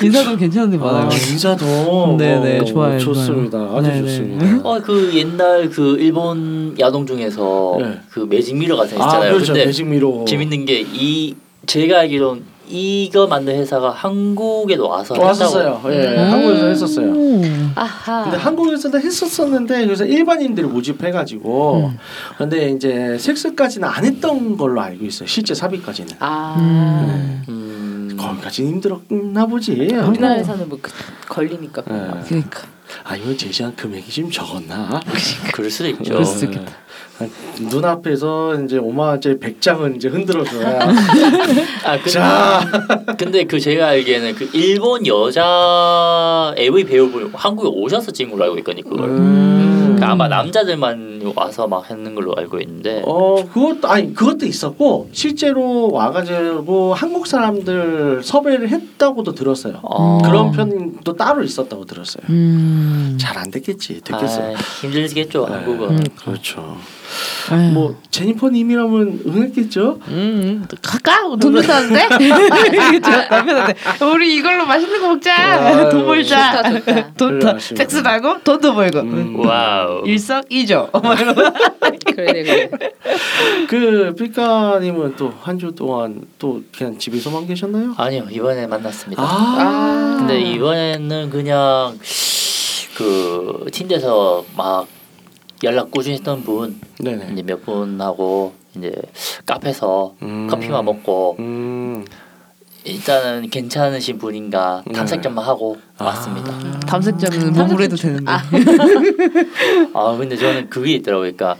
인사동 0.03 0.37
괜찮은데 0.37 0.77
아, 0.77 0.79
많아요. 0.79 1.09
인사동. 1.11 2.17
네네, 2.17 2.59
어, 2.59 2.63
좋아요, 2.65 2.97
좋습니다. 2.99 3.57
좋아요. 3.57 3.77
아주 3.77 3.89
네네. 3.89 4.01
좋습니다. 4.01 4.69
어그 4.69 5.11
옛날 5.15 5.69
그 5.69 5.97
일본 5.99 6.75
야동 6.79 7.05
중에서 7.05 7.77
네. 7.79 7.99
그 8.09 8.21
매직 8.29 8.55
미러 8.55 8.75
같은 8.77 8.97
거아 8.97 9.07
있잖아요. 9.07 9.33
그렇죠. 9.33 9.53
근데 9.53 9.65
매직미로. 9.65 10.25
재밌는 10.25 10.65
게 10.65 10.81
이 10.93 11.35
제가 11.65 11.99
알기로는 11.99 12.43
이거 12.69 13.27
만든 13.27 13.55
회사가 13.55 13.91
한국에도 13.91 14.87
와서 14.89 15.15
왔었어요. 15.17 15.81
예, 15.87 16.15
음. 16.15 16.31
한국에서 16.31 16.67
했었어요. 16.67 17.13
아하. 17.75 18.23
근데 18.23 18.37
한국에서도 18.37 18.99
했었었는데 18.99 19.85
그래서 19.85 20.05
일반인들을 20.05 20.69
모집해가지고 20.69 21.89
음. 21.91 21.97
근데 22.37 22.69
이제 22.69 23.17
섹스까지는 23.17 23.87
안 23.87 24.05
했던 24.05 24.57
걸로 24.57 24.81
알고 24.81 25.05
있어요. 25.05 25.27
실제 25.27 25.53
삽입까지는 25.53 26.15
아. 26.19 26.55
음. 26.59 27.43
음. 27.49 28.17
거기까지는 28.17 28.71
힘들었나 28.71 29.45
보지. 29.45 29.73
우리나라에서는 29.73 30.69
뭐 30.69 30.79
그, 30.81 30.91
걸리니까. 31.29 31.83
예. 31.89 32.23
그러니까 32.27 32.76
아니면 33.03 33.37
제시한 33.37 33.75
금액이 33.75 34.11
좀 34.11 34.31
적었나? 34.31 34.99
그럴 35.53 35.69
수도 35.69 35.89
있죠. 35.89 36.03
그럴 36.03 36.25
수도 36.25 36.45
있겠다. 36.45 36.71
눈 37.69 37.83
앞에서 37.83 38.61
이제 38.63 38.77
5만 38.77 38.99
원짜리 38.99 39.37
100장은 39.39 39.95
이제 39.95 40.07
흔들어줘야. 40.07 40.79
아 41.83 41.97
근데, 41.97 42.09
자, 42.11 42.63
근데 43.17 43.43
그 43.45 43.59
제가 43.59 43.87
알기에는 43.87 44.35
그 44.35 44.49
일본 44.53 45.05
여자 45.07 46.53
AV 46.57 46.83
배우분 46.85 47.31
한국에 47.33 47.69
오셔서 47.69 48.11
찍은 48.11 48.31
걸로 48.31 48.43
알고 48.43 48.57
있거든요. 48.59 48.83
그걸. 48.83 49.09
음. 49.09 49.86
그러니까 49.97 50.11
아마 50.11 50.27
남자들만 50.27 51.33
와서 51.35 51.67
막 51.67 51.89
하는 51.89 52.15
걸로 52.15 52.33
알고 52.35 52.59
있는데. 52.61 53.01
어 53.05 53.35
그것도 53.51 53.87
아니 53.87 54.13
그것도 54.13 54.45
있었고 54.45 55.09
실제로 55.11 55.91
와가지고 55.91 56.93
한국 56.93 57.27
사람들 57.27 58.21
섭외를 58.23 58.69
했다고도 58.69 59.33
들었어요. 59.33 59.79
어. 59.83 60.19
그런 60.23 60.51
편도 60.51 61.15
따로 61.15 61.43
있었다고 61.43 61.85
들었어요. 61.85 62.23
음. 62.29 63.17
잘안 63.19 63.51
됐겠지. 63.51 64.01
됐겠어. 64.01 64.41
아, 64.41 64.53
힘들겠죠 64.81 65.47
네. 65.47 65.53
한국은. 65.55 65.89
음. 65.91 66.03
그렇죠. 66.15 66.77
아유. 67.51 67.71
뭐 67.71 67.95
제니퍼 68.11 68.49
님이라면 68.49 69.21
응했겠죠. 69.25 69.99
음, 70.07 70.65
갈까? 70.81 71.21
돈 71.39 71.53
든다는데? 71.53 72.07
남편한테 73.29 73.75
우리 74.05 74.35
이걸로 74.35 74.65
맛있는 74.65 74.99
거 75.01 75.07
먹자. 75.09 75.33
아유, 75.35 75.89
돈 75.89 76.05
벌자. 76.05 76.63
좋다 76.63 76.71
좋다. 76.79 77.13
돈 77.17 77.39
더, 77.39 77.47
그래, 77.53 77.59
섹스하고 77.59 78.41
돈도 78.43 78.73
벌고. 78.75 78.99
음. 78.99 79.39
Wow. 79.45 80.03
일석이조. 80.05 80.89
그래. 82.15 82.69
그 83.69 84.13
피카 84.17 84.79
님은 84.79 85.15
또 85.15 85.31
한 85.43 85.57
주 85.57 85.71
동안 85.75 86.21
또 86.37 86.61
그냥 86.77 86.97
집에서만 86.97 87.47
계셨나요? 87.47 87.93
아니요 87.97 88.27
이번에 88.29 88.67
만났습니다. 88.67 89.21
아. 89.23 90.15
근데 90.19 90.39
이번에는 90.41 91.29
그냥 91.29 91.97
그 92.95 93.65
틴데서 93.71 94.45
막 94.55 94.87
연락 95.63 95.91
꾸준히 95.91 96.15
했던 96.17 96.43
분 96.43 96.79
네네. 96.99 97.29
이제 97.33 97.41
몇 97.43 97.65
분하고 97.65 98.53
이제 98.75 98.91
카페에서 99.45 100.13
음. 100.21 100.47
커피만 100.49 100.85
먹고 100.85 101.35
음. 101.39 102.05
일단은 102.83 103.49
괜찮으신 103.49 104.17
분인가 104.17 104.83
네. 104.85 104.93
탐색점만 104.93 105.43
하고 105.43 105.77
아. 105.97 106.05
왔습니다. 106.05 106.51
탐색자는 106.81 107.51
몸으로 107.53 107.83
해도 107.83 107.95
되는데. 107.97 108.31
아 109.93 110.15
근데 110.17 110.37
저는 110.37 110.69
그게 110.69 110.93
있더라고요. 110.93 111.31
그러니까 111.35 111.57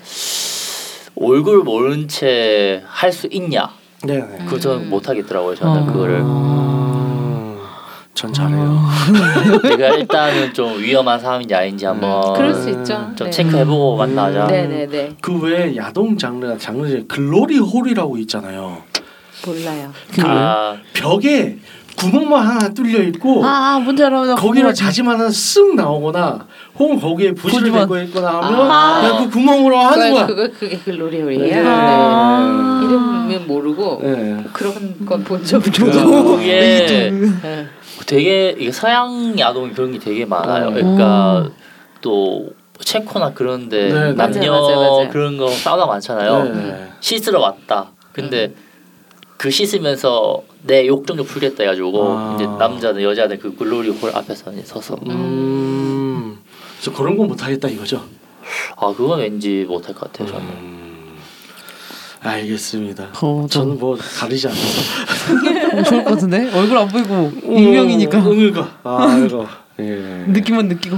얼굴 1.20 1.64
모른 1.64 2.08
채 2.08 2.84
할 2.88 3.12
수 3.12 3.28
있냐? 3.32 3.70
네네. 4.06 4.46
그거 4.46 4.60
저는 4.60 4.90
못 4.90 5.10
하겠더라고요. 5.10 5.56
저는 5.56 5.82
어. 5.84 5.86
그거를 5.92 6.22
아, 6.24 6.87
전 8.18 8.34
잘해요. 8.34 8.82
내가 9.62 9.90
일단은 9.90 10.52
좀 10.52 10.80
위험한 10.80 11.20
사람인지 11.20 11.54
아닌지 11.54 11.86
한번 11.86 12.34
그럴 12.34 12.52
수 12.52 12.68
있죠. 12.72 13.12
좀 13.16 13.28
네. 13.28 13.30
체크해보고 13.30 13.96
만나자. 13.96 14.48
네네네. 14.48 15.18
그 15.22 15.40
외에 15.40 15.76
야동 15.76 16.18
장르 16.18 16.58
장르 16.58 16.88
중에 16.88 17.04
글로리 17.08 17.60
홀이라고 17.60 18.18
있잖아요. 18.18 18.82
몰라요. 19.46 19.92
아, 20.24 20.76
벽에 20.94 21.60
구멍만 21.96 22.46
하나 22.48 22.70
뚫려 22.74 23.04
있고 23.04 23.46
아, 23.46 23.76
아 23.76 23.80
뭔지 23.80 24.04
알아. 24.04 24.22
나 24.26 24.34
거기를 24.34 24.54
궁금하지. 24.64 24.84
자지만 24.84 25.20
하나 25.20 25.30
쓱 25.30 25.76
나오거나 25.76 26.40
혹은 26.80 27.00
거기에 27.00 27.34
부실을. 27.34 27.72
대고 27.72 28.00
있거나 28.00 28.42
하면 28.42 28.72
아. 28.72 29.02
그냥 29.02 29.24
그 29.26 29.30
구멍으로 29.30 29.78
하는 29.78 30.12
거야. 30.14 30.26
그거 30.26 30.48
그게 30.60 30.76
글로리홀이에요. 30.80 31.44
네. 31.56 31.62
네. 31.62 31.68
아. 31.68 32.82
이름은 32.84 33.48
모르고 33.48 34.00
네. 34.02 34.44
그런 34.54 35.06
건 35.06 35.24
본 35.24 35.44
적은 35.46 35.72
저도. 35.72 36.24
그게 36.38 36.88
네. 37.44 37.68
되게 38.08 38.56
이게 38.58 38.72
서양 38.72 39.38
야동이 39.38 39.74
그런 39.74 39.92
게 39.92 40.00
되게 40.00 40.26
많아요. 40.26 40.70
어. 40.70 40.72
그러니까 40.72 41.50
또 42.02 42.50
체코나 42.80 43.34
그런데 43.34 43.90
네, 43.90 43.94
네. 43.94 44.14
남녀 44.14 44.52
맞아요, 44.52 44.62
맞아요, 44.62 44.92
맞아요. 44.92 45.10
그런 45.10 45.38
거 45.38 45.50
싸우다 45.50 45.86
많잖아요. 45.86 46.44
네. 46.46 46.90
씻으러 47.02 47.40
왔다. 47.40 47.92
근데 48.14 48.54
그 49.36 49.52
씻으면서 49.52 50.42
내 50.64 50.88
욕정도 50.88 51.24
풀겠다 51.24 51.64
해가지고 51.64 52.18
아. 52.18 52.36
이제 52.36 52.48
남자든 52.48 53.04
여자든 53.04 53.40
그 53.40 53.56
글로리 53.56 53.90
홀 53.90 54.16
앞에서 54.16 54.54
이제 54.54 54.64
서서 54.64 54.96
음. 55.06 56.40
그래서 56.80 56.98
그런 56.98 57.18
건 57.18 57.28
못하겠다 57.28 57.68
이거죠. 57.68 58.04
아 58.78 58.94
그건 58.96 59.20
왠지 59.20 59.66
못할 59.68 59.94
것 59.94 60.12
같아요 60.12 60.30
저는. 60.30 60.48
음. 60.48 61.18
알겠습니다. 62.22 63.10
어, 63.22 63.48
저 63.50 63.60
저는 63.60 63.78
뭐 63.78 63.98
가리지 63.98 64.48
않아서 64.48 64.82
어, 65.74 65.84
좋을 65.84 66.04
것 66.04 66.12
같은데 66.12 66.50
얼굴 66.54 66.78
안 66.78 66.88
보이고 66.88 67.32
익명이니까 67.44 68.18
음, 68.20 68.24
그러니까. 68.24 68.80
아 68.84 69.24
이거. 69.26 69.48
예. 69.80 69.84
느낌만 70.28 70.68
느끼고. 70.70 70.98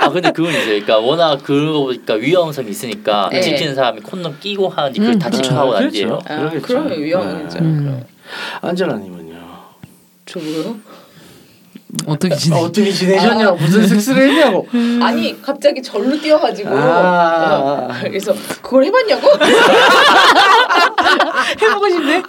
아 0.00 0.08
근데 0.10 0.32
그건 0.32 0.50
이제 0.50 0.64
그러니까 0.64 0.98
워낙 0.98 1.40
그러고 1.44 1.86
보니까 1.86 2.14
위험성이 2.14 2.70
있으니까 2.70 3.28
네. 3.30 3.40
지키는 3.40 3.74
사람이 3.74 4.00
콘돔 4.00 4.38
끼고 4.40 4.68
하는지 4.68 4.98
그걸 4.98 5.14
음, 5.14 5.18
다 5.18 5.30
그렇죠. 5.30 5.42
체크하고 5.48 5.68
그렇죠. 5.70 5.84
난지예요. 5.84 6.18
아. 6.28 6.50
그러면 6.62 6.98
위험하죠. 7.00 7.58
네. 7.58 7.64
음. 7.64 8.04
안젤라님은요. 8.62 9.36
저요? 10.26 10.76
어떻게 12.06 12.34
아, 12.34 12.36
지내? 12.36 12.56
어떻게 12.56 12.90
지내셨냐고 12.90 13.56
무슨 13.56 13.86
섹스를 13.86 14.28
했냐고. 14.28 14.66
아니 15.02 15.40
갑자기 15.40 15.80
절로 15.82 16.20
뛰어가지고 16.20 16.68
아. 16.70 17.54
어, 17.54 17.88
그래서 18.02 18.34
그걸 18.60 18.84
해봤냐고? 18.84 19.28
해보고 21.62 21.88
싶네. 21.88 22.16
어, 22.18 22.22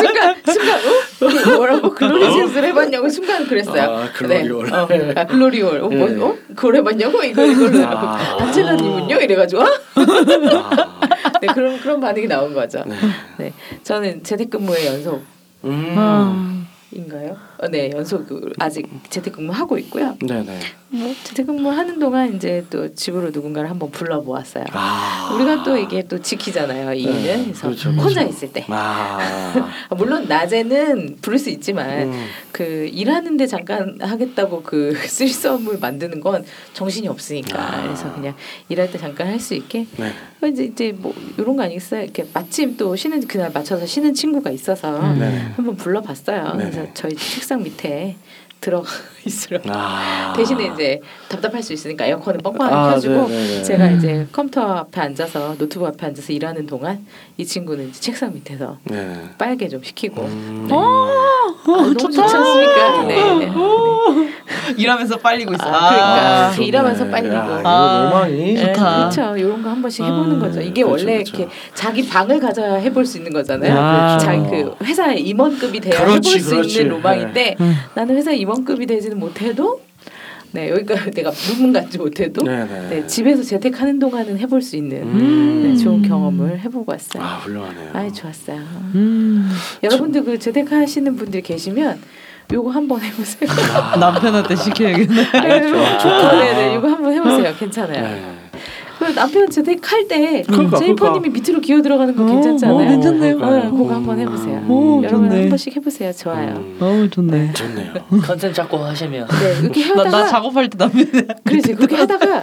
순간 0.00 0.34
순간 0.44 0.80
어? 0.80 0.82
그 1.20 1.24
뭐라고 1.50 1.94
글로리 1.94 2.32
섹스를 2.32 2.68
해봤냐고 2.70 3.08
순간 3.08 3.46
그랬어요. 3.46 3.82
아, 3.82 4.10
글로리올. 4.12 4.66
네. 4.66 4.72
어, 4.72 4.88
아, 5.16 5.24
글로리올. 5.26 5.80
어, 5.82 5.88
뭐, 5.88 6.10
예. 6.10 6.16
어? 6.20 6.36
그걸 6.48 6.76
해봤냐고 6.76 7.22
이거 7.22 7.44
이걸로 7.44 7.84
아. 7.86 8.38
안젤라님은요? 8.40 9.16
이래가지고 9.16 9.62
어? 9.62 9.66
아. 9.94 10.96
네 11.40 11.46
그런 11.48 11.78
그런 11.80 12.00
반응이 12.00 12.26
나온 12.26 12.52
거죠. 12.54 12.82
네. 12.86 12.96
네 13.38 13.52
저는 13.84 14.24
재택근무의 14.24 14.86
연속. 14.86 15.22
음. 15.64 15.94
아, 15.96 16.64
인가요? 16.92 17.36
어, 17.58 17.68
네 17.68 17.90
연속 17.92 18.26
그 18.26 18.52
아직 18.58 18.88
재택근무 19.10 19.52
하고 19.52 19.78
있고요. 19.78 20.16
네네. 20.20 20.58
뭐 20.88 21.14
재택근무 21.24 21.68
하는 21.70 21.98
동안 21.98 22.34
이제 22.36 22.64
또 22.70 22.94
집으로 22.94 23.30
누군가를 23.30 23.68
한번 23.68 23.90
불러 23.90 24.20
보았어요. 24.20 24.64
아. 24.72 25.30
우리가 25.34 25.62
또 25.64 25.76
이게 25.76 26.02
또 26.06 26.20
지키잖아요 26.20 26.92
이 26.94 27.04
네, 27.06 27.22
일은 27.22 27.44
그래서 27.44 27.66
그렇죠, 27.68 27.90
혼자 27.90 28.20
그렇죠. 28.20 28.28
있을 28.28 28.52
때 28.52 28.64
아. 28.68 29.18
아, 29.90 29.94
물론 29.94 30.26
낮에는 30.28 31.18
부를 31.20 31.38
수 31.38 31.50
있지만 31.50 32.12
음. 32.12 32.26
그 32.52 32.88
일하는데 32.92 33.46
잠깐 33.46 33.98
하겠다고 34.00 34.62
그 34.62 34.94
쓸썸을 35.06 35.78
만드는 35.80 36.20
건 36.20 36.44
정신이 36.72 37.08
없으니까 37.08 37.60
아. 37.60 37.82
그래서 37.82 38.12
그냥 38.14 38.34
일할 38.68 38.90
때 38.90 38.98
잠깐 38.98 39.26
할 39.28 39.36
수 39.36 39.54
있게 39.54 39.86
네. 39.98 40.12
어, 40.42 40.46
이제 40.46 40.64
이제 40.64 40.92
뭐 40.96 41.14
이런 41.36 41.56
거 41.56 41.62
아니겠어요 41.62 42.02
이렇게 42.02 42.26
마침 42.32 42.76
또 42.76 42.96
쉬는 42.96 43.26
그날 43.28 43.50
맞춰서 43.52 43.84
쉬는 43.86 44.14
친구가 44.14 44.50
있어서 44.50 44.98
음. 44.98 45.18
네. 45.18 45.38
한번 45.56 45.76
불러봤어요 45.76 46.56
네네. 46.56 46.70
그래서 46.70 46.88
저희 46.94 47.14
책상 47.46 47.62
밑에 47.62 48.16
들어가 48.60 48.88
있으러 49.24 49.58
아. 49.68 50.32
대신에 50.36 50.70
이제 50.72 51.00
답답할 51.28 51.62
수 51.62 51.72
있으니까 51.72 52.04
에어컨을 52.06 52.40
뻥뻥하게 52.40 52.74
아, 52.74 52.90
켜주고 52.94 53.28
네네네. 53.28 53.62
제가 53.62 53.86
음. 53.86 53.96
이제 53.98 54.26
컴퓨터 54.32 54.62
앞에 54.62 55.00
앉아서 55.00 55.56
노트북 55.58 55.86
앞에 55.88 56.06
앉아서 56.06 56.32
일하는 56.32 56.66
동안 56.66 57.04
이 57.36 57.44
친구는 57.44 57.88
이제 57.90 58.00
책상 58.00 58.32
밑에서 58.32 58.78
네. 58.84 59.14
빨개 59.38 59.68
좀 59.68 59.82
시키고 59.82 60.22
음. 60.22 60.68
아, 60.70 61.62
너무 61.66 61.96
좋지 61.96 62.20
않습니까? 62.20 63.02
네. 63.04 63.36
네. 63.46 63.52
일하면서 64.76 65.18
빨리고 65.18 65.54
있어. 65.54 65.64
아, 65.64 65.88
그러니까. 65.90 66.52
좋네. 66.54 66.66
일하면서 66.66 67.06
빨리고. 67.08 67.36
아. 67.36 68.10
로망이 68.12 68.54
네, 68.54 68.66
좋다. 68.74 69.10
그렇죠. 69.10 69.36
이런 69.36 69.62
거 69.62 69.66
한 69.76 69.82
번씩 69.82 70.04
해보는 70.04 70.36
아, 70.36 70.40
거죠. 70.40 70.60
이게 70.60 70.82
그렇죠, 70.82 70.90
원래 71.04 71.14
그렇죠. 71.22 71.36
이렇게 71.36 71.54
자기 71.74 72.08
방을 72.08 72.40
가져야 72.40 72.74
해볼 72.76 73.04
수 73.04 73.18
있는 73.18 73.32
거잖아요. 73.32 73.74
아. 73.78 74.18
자기 74.18 74.38
그 74.48 74.74
회사 74.84 75.12
임원급이 75.12 75.80
돼야 75.80 76.00
그렇지, 76.04 76.30
해볼 76.30 76.40
수 76.40 76.50
그렇지. 76.50 76.78
있는 76.80 76.90
로망인데 76.92 77.56
음. 77.60 77.76
나는 77.94 78.16
회사 78.16 78.32
임 78.32 78.45
원급이 78.46 78.86
되지는 78.86 79.18
못해도 79.18 79.82
네 80.52 80.70
여기가 80.70 81.10
내가 81.12 81.30
문문 81.48 81.72
갖지 81.72 81.98
못해도 81.98 82.42
네네. 82.44 82.88
네, 82.88 83.06
집에서 83.06 83.42
재택하는 83.42 83.98
동안은 83.98 84.38
해볼 84.38 84.62
수 84.62 84.76
있는 84.76 85.02
음. 85.02 85.62
네, 85.64 85.76
좋은 85.76 86.02
경험을 86.02 86.60
해보고 86.60 86.92
왔어요. 86.92 87.22
아 87.22 87.36
훌륭하네요. 87.36 87.90
아이 87.92 88.12
좋았어요. 88.12 88.58
음. 88.94 89.50
여러분들 89.82 90.24
그 90.24 90.38
재택하시는 90.38 91.16
분들 91.16 91.42
계시면 91.42 92.00
요거 92.52 92.70
한번 92.70 93.00
해보세요. 93.00 93.50
남편한테 93.98 94.54
시켜야겠네. 94.54 95.26
아유, 95.32 95.68
좋다. 96.00 96.38
네네, 96.38 96.74
이거 96.76 96.88
한번 96.88 97.12
해보세요. 97.12 97.52
괜찮아요. 97.58 98.02
네. 98.02 98.35
그 98.98 99.14
남편 99.14 99.50
재택할 99.50 100.08
때 100.08 100.42
그러니까, 100.46 100.78
제이퍼님이 100.78 101.20
그러니까. 101.20 101.40
밑으로 101.40 101.60
기어 101.60 101.82
들어가는 101.82 102.16
거 102.16 102.24
어, 102.24 102.26
괜찮잖아요. 102.26 102.74
어, 102.76 102.90
괜찮네요. 102.90 103.38
네, 103.38 103.70
그거 103.70 103.84
음. 103.84 103.90
한번 103.92 104.18
해보세요. 104.18 104.64
오, 104.68 105.02
여러분 105.04 105.28
좋네. 105.28 105.40
한 105.40 105.48
번씩 105.50 105.76
해보세요. 105.76 106.12
좋아요. 106.12 106.54
음, 106.56 106.78
어우 106.80 107.10
좋네. 107.10 107.52
좋네요. 107.52 107.92
컨셉 108.24 108.54
잡고 108.54 108.78
하시면 108.78 109.28
네, 109.28 109.58
이렇게 109.62 109.94
나, 109.94 110.00
하다가 110.00 110.10
나 110.10 110.26
작업할 110.26 110.70
때 110.70 110.76
남편이 110.78 111.10
그렇지 111.44 111.74
그렇게 111.74 111.96
하다가 111.96 112.42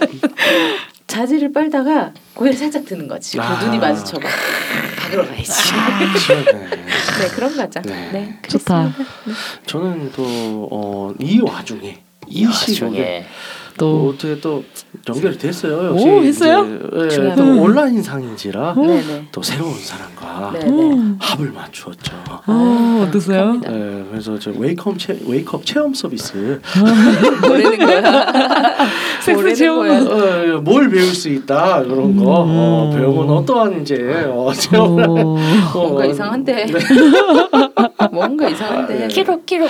자지를 1.06 1.52
빨다가 1.52 2.12
고개를 2.34 2.56
살짝 2.56 2.84
드는 2.84 3.08
거지. 3.08 3.36
그 3.36 3.42
아. 3.42 3.62
눈이 3.64 3.78
마주쳐봐. 3.78 4.26
박으러 4.98 5.26
가야지. 5.26 5.52
네. 6.28 6.44
네 7.20 7.28
그런 7.34 7.56
거죠. 7.56 7.80
네. 7.82 8.10
네, 8.12 8.38
좋다. 8.48 8.92
그렇습니다. 8.94 9.04
저는 9.66 10.12
또이 10.12 11.40
와중에 11.40 11.98
이 12.26 12.46
시국에 12.52 12.90
나중에 12.90 13.26
또또 13.76 14.08
어떻게 14.10 14.40
또 14.40 14.64
연결이 15.08 15.36
됐어요. 15.36 15.90
역시 15.92 16.08
오, 16.08 16.22
했어요? 16.22 16.64
이제, 16.64 17.20
예, 17.30 17.34
또 17.34 17.44
거. 17.44 17.62
온라인 17.62 18.02
상인지라 18.02 18.74
네네. 18.74 19.28
또 19.32 19.42
새로운 19.42 19.74
사람과 19.78 20.52
네네. 20.52 20.70
음. 20.70 21.16
합을 21.20 21.50
맞추었죠. 21.52 22.12
어, 22.46 23.06
어떠세요? 23.08 23.54
네, 23.60 24.04
그래서 24.10 24.38
저 24.38 24.50
웨이크업 24.52 24.98
체, 24.98 25.18
웨이크업 25.26 25.64
체험 25.66 25.92
서비스 25.94 26.60
뭐라는 27.42 27.78
거야? 27.78 28.76
섹스 29.20 29.54
체험. 29.54 29.88
어, 29.88 30.60
뭘 30.60 30.88
배울 30.90 31.06
수 31.14 31.28
있다 31.28 31.82
그런 31.82 32.16
거 32.16 32.24
어, 32.30 32.90
음. 32.90 32.96
배우면 32.96 33.30
어떠한 33.38 33.82
이제 33.82 34.24
어, 34.28 34.52
체험 34.54 34.98
오. 35.08 35.38
뭔가 35.74 36.04
이상한데. 36.06 36.66
네. 36.66 36.72
뭔가 38.12 38.48
이상한데. 38.48 38.94
네. 38.98 39.08
키로 39.08 39.44
키로. 39.44 39.66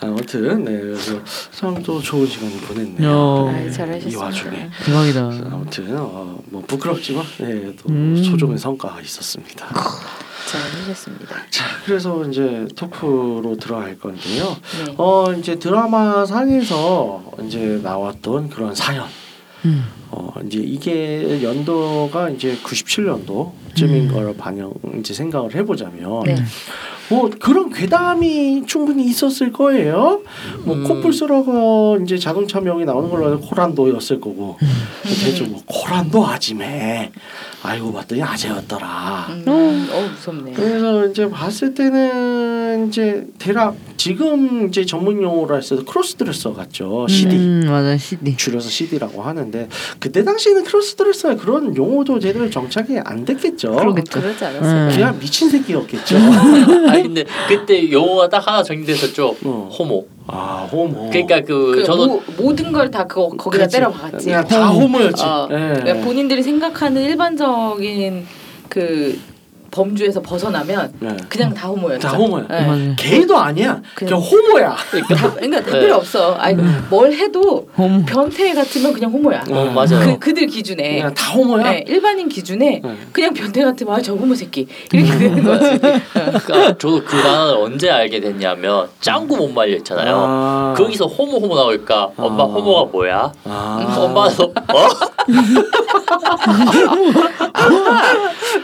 아무튼 0.00 0.64
네 0.64 0.78
그래서 0.80 1.20
참또 1.52 2.00
좋은 2.00 2.26
시간을 2.26 2.56
보냈네요. 2.58 3.46
야. 3.48 3.52
네, 3.52 3.70
잘하셨습니다. 3.70 4.08
이 4.08 4.16
와중에 4.16 4.70
대박이다. 4.84 5.20
아무튼 5.52 5.96
어, 5.98 6.38
뭐 6.46 6.62
부끄럽지만 6.66 7.24
네, 7.38 7.74
또 7.76 7.88
음. 7.90 8.22
소정의 8.22 8.58
성과가 8.58 9.00
있었습니다. 9.00 9.66
잘하셨습니다. 10.46 11.36
자 11.50 11.64
그래서 11.84 12.24
이제 12.26 12.66
토크로 12.74 13.56
들어갈 13.60 13.98
건데요. 13.98 14.56
네. 14.84 14.94
어 14.96 15.32
이제 15.32 15.56
드라마 15.58 16.26
상에서 16.26 17.22
이제 17.46 17.80
나왔던 17.82 18.50
그런 18.50 18.74
사연. 18.74 19.06
음. 19.64 19.84
어 20.10 20.32
이제 20.44 20.58
이게 20.58 21.42
연도가 21.42 22.30
이제 22.30 22.56
97년도쯤인 22.64 23.82
음. 23.82 24.10
걸 24.12 24.36
반영 24.36 24.72
이제 24.98 25.14
생각을 25.14 25.54
해보자면 25.54 26.22
네. 26.24 26.34
뭐 27.10 27.28
그런 27.40 27.70
괴담이 27.70 28.64
충분히 28.66 29.04
있었을 29.04 29.52
거예요. 29.52 30.22
뭐 30.64 30.76
음. 30.76 30.84
코뿔 30.84 31.12
소라가 31.12 31.98
이제 32.02 32.16
자동차 32.16 32.60
명이 32.60 32.84
나오는 32.84 33.10
걸로 33.10 33.26
알고 33.26 33.40
코란도였을 33.48 34.20
거고 34.20 34.56
음. 34.62 34.68
대충 35.24 35.50
뭐 35.50 35.62
코란도 35.66 36.24
아지매 36.24 37.10
알고 37.62 37.92
봤더니 37.92 38.22
아재였더라. 38.22 39.26
음, 39.30 39.88
어 39.92 40.08
무섭네. 40.14 40.52
그래서 40.52 41.06
이제 41.06 41.28
봤을 41.28 41.74
때는 41.74 42.88
이제 42.88 43.26
대략 43.38 43.76
지금 43.98 44.68
이제 44.68 44.86
전문 44.86 45.20
용어로 45.22 45.56
해서 45.58 45.84
cross 45.84 46.14
dresser 46.14 46.54
같죠. 46.54 47.06
CD. 47.08 47.36
음, 47.36 47.62
맞아 47.66 47.98
CD. 47.98 48.34
줄여서 48.36 48.70
CD라고 48.70 49.22
하는데 49.22 49.68
그때 49.98 50.24
당시에는 50.24 50.64
cross 50.64 50.94
dresser의 50.94 51.36
그런 51.36 51.76
용어도 51.76 52.18
제대로 52.18 52.48
정착이 52.48 52.98
안 53.04 53.26
됐겠죠. 53.26 53.72
그러겠죠. 53.72 54.20
그러지 54.20 54.44
않았어요. 54.44 54.86
음. 54.86 54.88
그냥 54.90 55.18
미친 55.18 55.50
새끼였겠죠. 55.50 56.16
아니 57.00 57.08
근데 57.08 57.24
그때 57.48 57.90
용어가 57.90 58.28
딱 58.28 58.46
하나 58.46 58.62
정리됐었죠. 58.62 59.36
어. 59.44 59.70
호모. 59.78 60.06
아 60.26 60.68
호모. 60.70 61.10
그러니까 61.10 61.40
그, 61.40 61.72
그 61.76 61.84
저도 61.84 62.06
모, 62.06 62.22
모든 62.38 62.72
걸 62.72 62.90
다 62.90 63.06
그거 63.06 63.28
거기다 63.28 63.64
그치. 63.64 63.76
때려 63.78 63.90
박았지. 63.90 64.26
그냥 64.26 64.46
다 64.46 64.68
호모였지. 64.68 65.22
어, 65.24 65.48
예. 65.50 65.54
그러니까 65.80 66.04
본인들이 66.06 66.42
생각하는 66.42 67.02
일반적인 67.02 68.26
그 68.68 69.18
범주에서 69.70 70.20
벗어나면 70.22 70.92
네. 71.00 71.16
그냥 71.28 71.54
다 71.54 71.68
호모였죠. 71.68 72.08
다 72.08 72.14
호모야. 72.16 72.46
네. 72.48 72.94
게이도 72.98 73.36
아니야. 73.36 73.80
그냥- 73.94 74.20
그냥 74.20 74.20
호모야. 74.20 74.76
다, 75.16 75.30
그러니까 75.34 75.62
다 75.62 75.78
네. 75.78 75.90
없어. 75.90 76.34
아니 76.34 76.62
뭘 76.88 77.12
해도 77.12 77.68
홈. 77.76 78.04
변태 78.04 78.52
같으면 78.54 78.92
그냥 78.92 79.10
호모야. 79.12 79.44
어, 79.50 79.64
맞아요. 79.74 80.04
그 80.04 80.18
그들 80.18 80.46
기준에 80.46 80.96
그냥 80.98 81.14
다 81.14 81.32
호모야. 81.32 81.70
네, 81.70 81.84
일반인 81.86 82.28
기준에 82.28 82.80
네. 82.84 82.96
그냥 83.12 83.32
변태 83.34 83.62
같으면 83.64 83.94
아 83.94 84.00
저 84.02 84.14
호모 84.14 84.34
새끼 84.34 84.66
이렇게 84.92 85.18
되는 85.18 85.44
거지. 85.44 85.78
그러니까 86.12 86.78
저도 86.78 87.04
그 87.04 87.16
단어를 87.20 87.62
언제 87.62 87.90
알게 87.90 88.20
됐냐면 88.20 88.88
짱구 89.00 89.36
못 89.36 89.48
말려 89.52 89.76
있잖아요. 89.76 90.16
아. 90.18 90.74
거기서 90.76 91.06
호모 91.06 91.38
호모 91.38 91.54
나오니까 91.54 92.10
엄마 92.16 92.44
아. 92.44 92.46
호모가 92.46 92.90
뭐야? 92.92 93.32
아. 93.44 93.94
엄마도 94.00 94.44
어? 94.44 94.88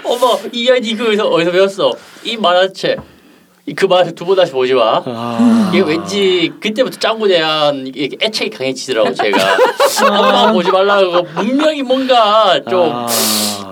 엄마 0.05 0.39
이한이 0.53 0.95
그에서 0.97 1.29
어디서 1.29 1.51
배웠어? 1.53 1.93
이 2.25 2.37
만화책 2.37 3.01
이그 3.69 3.87
만화책 3.87 4.15
두번 4.15 4.37
다시 4.37 4.53
보지 4.53 4.75
마. 4.75 5.03
아. 5.05 5.71
이게 5.75 5.83
왠지 5.83 6.53
그때부터 6.61 6.99
짱구에 7.01 7.29
대한 7.31 7.91
애착이 8.23 8.51
강해지더라고 8.51 9.13
제가. 9.13 9.39
엄마 10.09 10.53
보지 10.53 10.71
말라고 10.71 11.25
분명히 11.25 11.83
뭔가 11.83 12.61
좀 12.71 12.91
아. 12.93 13.07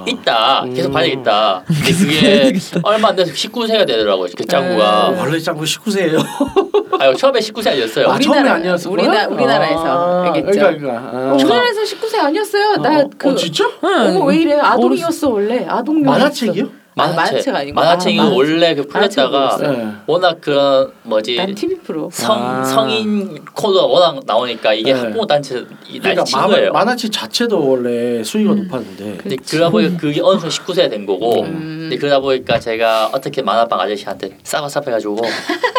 있다. 0.06 0.64
계속 0.74 0.88
음. 0.88 0.92
봐야겠다. 0.92 1.62
근데 1.66 1.92
그게 1.92 2.52
얼마 2.82 3.08
안 3.10 3.16
돼서 3.16 3.32
19세가 3.32 3.86
되더라고요. 3.86 4.28
그 4.36 4.44
짱구가. 4.44 5.10
음. 5.10 5.18
원래 5.18 5.38
짱구 5.38 5.62
19세예요. 5.64 6.18
아유 7.00 7.14
처음에 7.16 7.38
19세 7.40 7.68
아니었어요. 7.68 8.08
아, 8.08 8.18
처음에 8.18 8.40
우리나라- 8.40 8.54
아니었어. 8.56 8.90
우리나- 8.90 9.30
우리나라에서 9.32 10.22
알겠죠? 10.24 10.50
그러니까 10.50 10.78
그러니까. 10.78 11.18
아. 11.18 11.32
우리나라에서 11.34 11.82
19세 11.82 12.18
아니었어요. 12.18 12.76
나그 12.78 13.30
어, 13.30 13.34
진짜? 13.36 13.64
어머 13.80 14.24
왜 14.24 14.36
이래 14.38 14.54
아동이었어 14.54 15.28
원래 15.30 15.64
아동 15.68 16.02
만화책이요? 16.02 16.83
만화책 16.96 17.54
아니고 17.54 17.74
만화책이 17.74 18.20
아. 18.20 18.28
원래 18.28 18.74
그 18.74 18.86
풀렸다가 18.86 19.38
만화책으로 19.38 19.72
네. 19.76 19.92
워낙 20.06 20.40
그런 20.40 20.92
뭐지 21.02 21.36
난 21.36 21.54
TV 21.54 21.78
프로. 21.78 22.08
성 22.12 22.40
아. 22.40 22.64
성인 22.64 23.44
코드가 23.52 23.86
워낙 23.86 24.20
나오니까 24.24 24.74
이게 24.74 24.92
네. 24.92 25.00
학부모 25.00 25.26
단체 25.26 25.64
이 25.88 25.98
그러니까 25.98 26.24
마, 26.32 26.46
거예요. 26.46 26.72
만화책 26.72 27.10
자체도 27.10 27.68
원래 27.68 28.22
수위가 28.22 28.54
높았는데. 28.54 29.18
근데 29.18 29.36
그러다 29.36 29.70
보니까 29.70 29.96
그게 29.96 30.20
어느 30.22 30.38
순간 30.38 30.50
19세가 30.50 30.90
된 30.90 31.04
거고 31.06 31.42
음. 31.42 31.78
근데 31.82 31.96
그러다 31.96 32.20
보니까 32.20 32.60
제가 32.60 33.10
어떻게 33.12 33.42
만화방 33.42 33.80
아저씨한테 33.80 34.38
싸바싸바 34.44 34.86
해가지고 34.86 35.18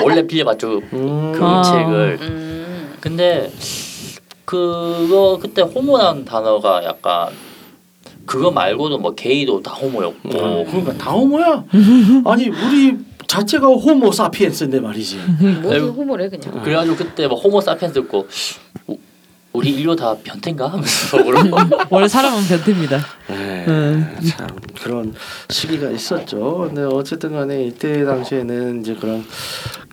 몰래 0.02 0.26
빌려봤죠 0.28 0.82
음. 0.94 1.32
그 1.34 1.40
아. 1.44 1.62
책을 1.62 2.18
음. 2.22 2.98
근데 3.00 3.50
그거 4.44 5.40
그때 5.42 5.62
호모라는 5.62 6.26
단어가 6.26 6.84
약간 6.84 7.30
그거 8.26 8.52
말고도 8.52 8.98
뭐 9.00 9.14
게이도 9.16 9.62
다 9.62 9.72
호모였고 9.74 10.30
어, 10.38 10.66
그러니까 10.70 10.94
다 10.94 11.12
호모야. 11.12 11.66
아니 12.26 12.50
우리 12.50 12.98
자체가 13.28 13.68
호모 13.68 14.12
사피엔스인데 14.12 14.80
말이지. 14.80 15.18
모두 15.64 15.74
아이고. 15.74 15.88
호모래 15.88 16.30
그냥. 16.30 16.64
그래가지고 16.64 16.96
그때 16.96 17.28
막 17.28 17.36
호모 17.36 17.62
사피엔스 17.62 18.02
듣고 18.02 18.28
우- 19.56 19.60
우리 19.60 19.70
인류 19.72 19.96
다 19.96 20.16
변태인가 20.24 20.68
하면서 20.68 21.18
원래 21.90 22.08
사람은 22.08 22.44
변태입니다. 22.48 22.98
네, 23.30 23.66
음. 23.68 24.18
참 24.28 24.48
그런 24.82 25.14
시기가 25.50 25.90
있었죠. 25.90 26.68
근데 26.68 26.84
어쨌든간에 26.84 27.64
이때 27.66 28.04
당시에는 28.06 28.82
이제 28.82 28.96
그런 28.96 29.26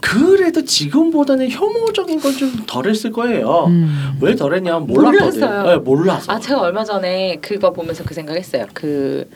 그래도 0.00 0.64
지금보다는 0.64 1.48
혐오적인 1.50 2.20
건 2.20 2.32
좀 2.32 2.50
덜했을 2.66 3.12
거예요. 3.12 3.66
음. 3.68 4.16
왜 4.20 4.34
덜했냐면 4.34 4.86
몰랐거든. 4.86 5.40
몰랐어요. 5.40 5.62
네, 5.64 5.76
몰라서. 5.76 6.32
아 6.32 6.40
제가 6.40 6.60
얼마 6.60 6.82
전에 6.82 7.36
그거 7.42 7.72
보면서 7.72 8.02
그 8.04 8.14
생각했어요. 8.14 8.66
그 8.72 9.28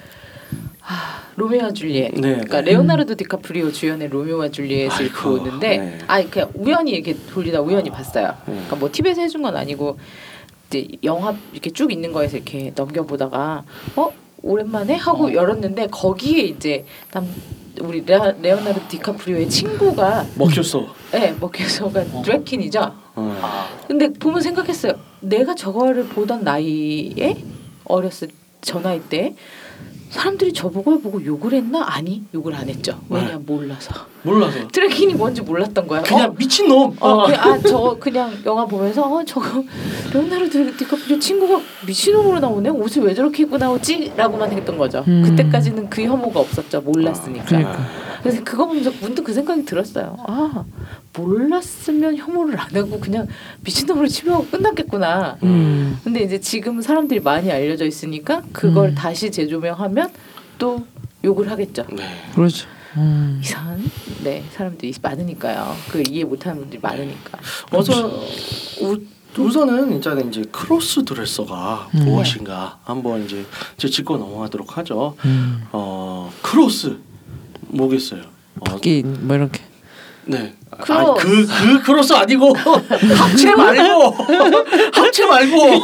아, 0.89 1.23
로미오와 1.35 1.73
줄리엣. 1.73 2.15
네. 2.15 2.21
그러니까 2.21 2.61
레오나르도 2.61 3.17
디카프리오 3.17 3.73
주연의 3.73 4.09
로미오와 4.09 4.51
줄리엣을 4.51 5.07
아이고, 5.07 5.39
보는데 5.39 5.79
네. 5.79 5.99
아 6.07 6.23
그냥 6.23 6.51
우연히 6.55 6.93
이렇게 6.93 7.17
돌리다 7.33 7.61
우연히 7.61 7.91
봤어요. 7.91 8.29
네. 8.47 8.53
그러니까 8.53 8.77
뭐 8.77 8.89
TV에서 8.91 9.21
해준 9.21 9.43
건 9.43 9.57
아니고 9.57 9.99
이제 10.69 10.87
영화 11.03 11.35
이렇게 11.53 11.71
쭉 11.71 11.93
있는 11.93 12.13
거에서 12.13 12.37
이렇게 12.37 12.73
넘겨보다가 12.75 13.65
어 13.97 14.13
오랜만에 14.43 14.95
하고 14.95 15.27
어. 15.27 15.33
열었는데 15.33 15.89
거기에 15.89 16.43
이제 16.45 16.85
남 17.11 17.27
우리 17.81 18.05
레, 18.07 18.19
레오나르도 18.41 18.89
디카프리오의 18.89 19.51
친구가 19.51 20.25
머큐시오. 20.37 20.87
예 21.15 21.35
머큐시오가 21.41 22.05
drag 22.23 22.39
queen이죠. 22.39 22.81
어. 23.17 23.39
아, 23.43 23.69
근데 23.89 24.13
보면 24.13 24.41
생각했어요. 24.41 24.95
내가 25.21 25.57
저거를 25.57 26.05
보던 26.07 26.45
나이에 26.45 27.37
어렸을 27.85 28.29
저 28.61 28.81
나이 28.81 29.01
때 29.01 29.35
사람들이 30.11 30.53
저보고 30.53 31.01
보고 31.01 31.25
욕을 31.25 31.53
했나? 31.53 31.85
아니 31.87 32.23
욕을 32.35 32.55
안 32.55 32.69
했죠. 32.69 33.01
왜냐 33.09 33.39
몰라서 33.45 33.95
몰라서. 34.23 34.67
드래킨이 34.73 35.15
뭔지 35.15 35.43
몰랐던 35.43 35.87
거야. 35.87 36.03
그냥 36.03 36.35
미친 36.37 36.69
놈. 36.69 36.97
어, 37.01 37.09
어 37.09 37.27
그냥 37.27 37.41
아 37.41 37.59
저거 37.63 37.99
그냥 37.99 38.33
영화 38.45 38.65
보면서 38.65 39.03
어 39.03 39.25
저거 39.25 39.65
레오나르도 40.13 40.77
디카프리오 40.77 41.19
친구가 41.19 41.61
미친 41.87 42.15
놈으로 42.15 42.41
나오네 42.41 42.71
옷을 42.71 43.03
왜 43.03 43.15
저렇게 43.15 43.43
입고 43.43 43.59
나오지?라고만 43.59 44.53
했던 44.53 44.79
거죠. 44.79 45.05
음. 45.09 45.23
그때까지는 45.23 45.91
그 45.91 46.03
혐오가 46.03 46.41
없었죠. 46.41 46.81
몰랐으니까. 46.81 47.45
그러니까. 47.45 48.06
그래서 48.23 48.43
그거 48.45 48.67
보면서 48.67 48.93
문득 49.01 49.25
그 49.25 49.33
생각이 49.33 49.65
들었어요. 49.65 50.17
아 50.27 50.65
몰랐으면 51.17 52.17
혐오를 52.17 52.59
안 52.59 52.75
하고 52.75 53.01
그냥 53.01 53.27
미친놈으로 53.65 54.07
치료하고 54.09 54.47
끝났겠구나. 54.47 55.39
음. 55.43 55.99
근데 56.05 56.21
이제 56.21 56.41
지금 56.41 56.81
사람들이 56.83 57.21
많이 57.21 57.51
알려져 57.51 57.85
있으니까 57.85 58.43
그걸 58.53 58.91
음. 58.91 58.95
다시 58.95 59.31
재조명하면 59.31 60.11
또 60.59 60.87
욕을 61.25 61.51
하겠죠. 61.51 61.87
네. 61.93 62.05
그렇죠. 62.35 62.69
음. 62.97 63.41
이상한 63.43 63.83
네 64.23 64.45
사람들이 64.53 64.93
많으니까요. 65.03 65.75
그 65.91 66.03
이해 66.09 66.25
못하는 66.25 66.61
분들이 66.61 66.81
많으니까. 66.81 67.39
어서 67.71 68.23
우, 68.81 68.97
우선은 69.39 69.99
이제 69.99 70.11
이제 70.29 70.45
cross 70.51 71.05
dresser가 71.05 71.89
음. 71.95 72.05
무엇인가 72.05 72.79
한번 72.85 73.25
이제 73.25 73.45
이제 73.77 73.89
짚고 73.89 74.17
넘어가도록 74.17 74.79
하죠. 74.79 75.15
음. 75.25 75.63
어 75.73 76.33
cross 76.43 76.97
뭐겠어요? 77.69 78.23
어, 78.61 78.79
끼, 78.79 79.03
뭐 79.03 79.37
이렇게. 79.37 79.61
네. 80.25 80.55
cross. 80.81 80.91
아니 80.93 81.47
그그 81.47 81.83
cross 81.83 82.13
아니고 82.13 82.55
합체 82.55 83.55
말고 83.55 84.11
합체 84.93 85.27
말고 85.27 85.81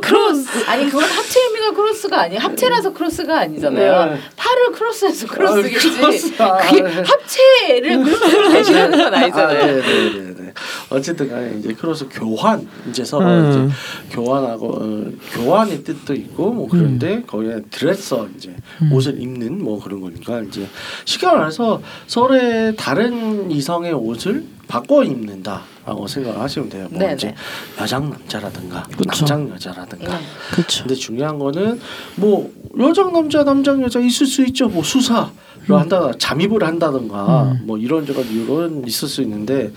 cross 0.00 0.48
아니 0.66 0.84
그건 0.86 1.04
합체 1.04 1.40
의미가 1.40 1.72
cross가 1.72 2.20
아니야. 2.22 2.40
합체라서 2.40 2.92
cross가 2.92 3.40
아니잖아요. 3.40 4.10
네. 4.12 4.18
팔을 4.36 4.72
cross해서 4.72 5.26
cross겠지. 5.26 5.88
아, 5.88 6.00
cross. 6.00 6.42
아, 6.42 6.56
그게 6.58 6.82
네. 6.82 7.02
합체를 7.04 8.02
cross로 8.04 8.48
대신하는 8.50 8.98
건 8.98 9.14
아, 9.14 9.18
아니잖아요. 9.18 9.66
네네네. 9.66 10.52
어쨌든 10.90 11.28
간에 11.28 11.56
이제 11.58 11.72
cross 11.72 12.06
교환 12.10 12.66
이제 12.88 13.04
서로 13.04 13.26
음. 13.26 13.50
이제 13.70 14.14
교환하고 14.14 14.68
어, 14.68 15.04
교환의 15.32 15.82
뜻도 15.82 16.14
있고 16.14 16.52
뭐 16.52 16.68
그런데 16.70 17.22
거기에 17.26 17.62
dresser 17.70 18.28
이제 18.36 18.54
음. 18.82 18.92
옷을 18.92 19.20
입는 19.20 19.62
뭐 19.62 19.82
그런 19.82 20.00
거니까 20.00 20.40
이제 20.42 20.66
쉽게 21.04 21.26
말해서 21.26 21.82
서로의 22.06 22.76
다른 22.76 23.50
이성의 23.50 23.92
옷을 24.04 24.44
바꿔 24.66 25.04
입는다라고 25.04 26.06
생각하시면 26.06 26.68
돼요. 26.68 26.86
뭐 26.90 26.98
네네. 26.98 27.14
이제 27.14 27.34
여장 27.80 28.10
남자라든가 28.10 28.82
그쵸. 28.84 29.24
남장 29.26 29.50
여자라든가. 29.50 30.18
네. 30.18 30.24
그렇죠. 30.52 30.84
근데 30.84 30.94
중요한 30.94 31.38
거는 31.38 31.80
뭐 32.16 32.52
여장 32.78 33.12
남자 33.12 33.44
남장 33.44 33.82
여자 33.82 34.00
있을 34.00 34.26
수 34.26 34.44
있죠. 34.46 34.68
뭐 34.68 34.82
수사를 34.82 35.28
한다 35.68 36.12
잠입을 36.18 36.64
한다든가 36.64 37.44
음. 37.44 37.60
뭐 37.64 37.78
이런저런 37.78 38.26
이런 38.30 38.84
있을 38.86 39.08
수 39.08 39.22
있는데 39.22 39.72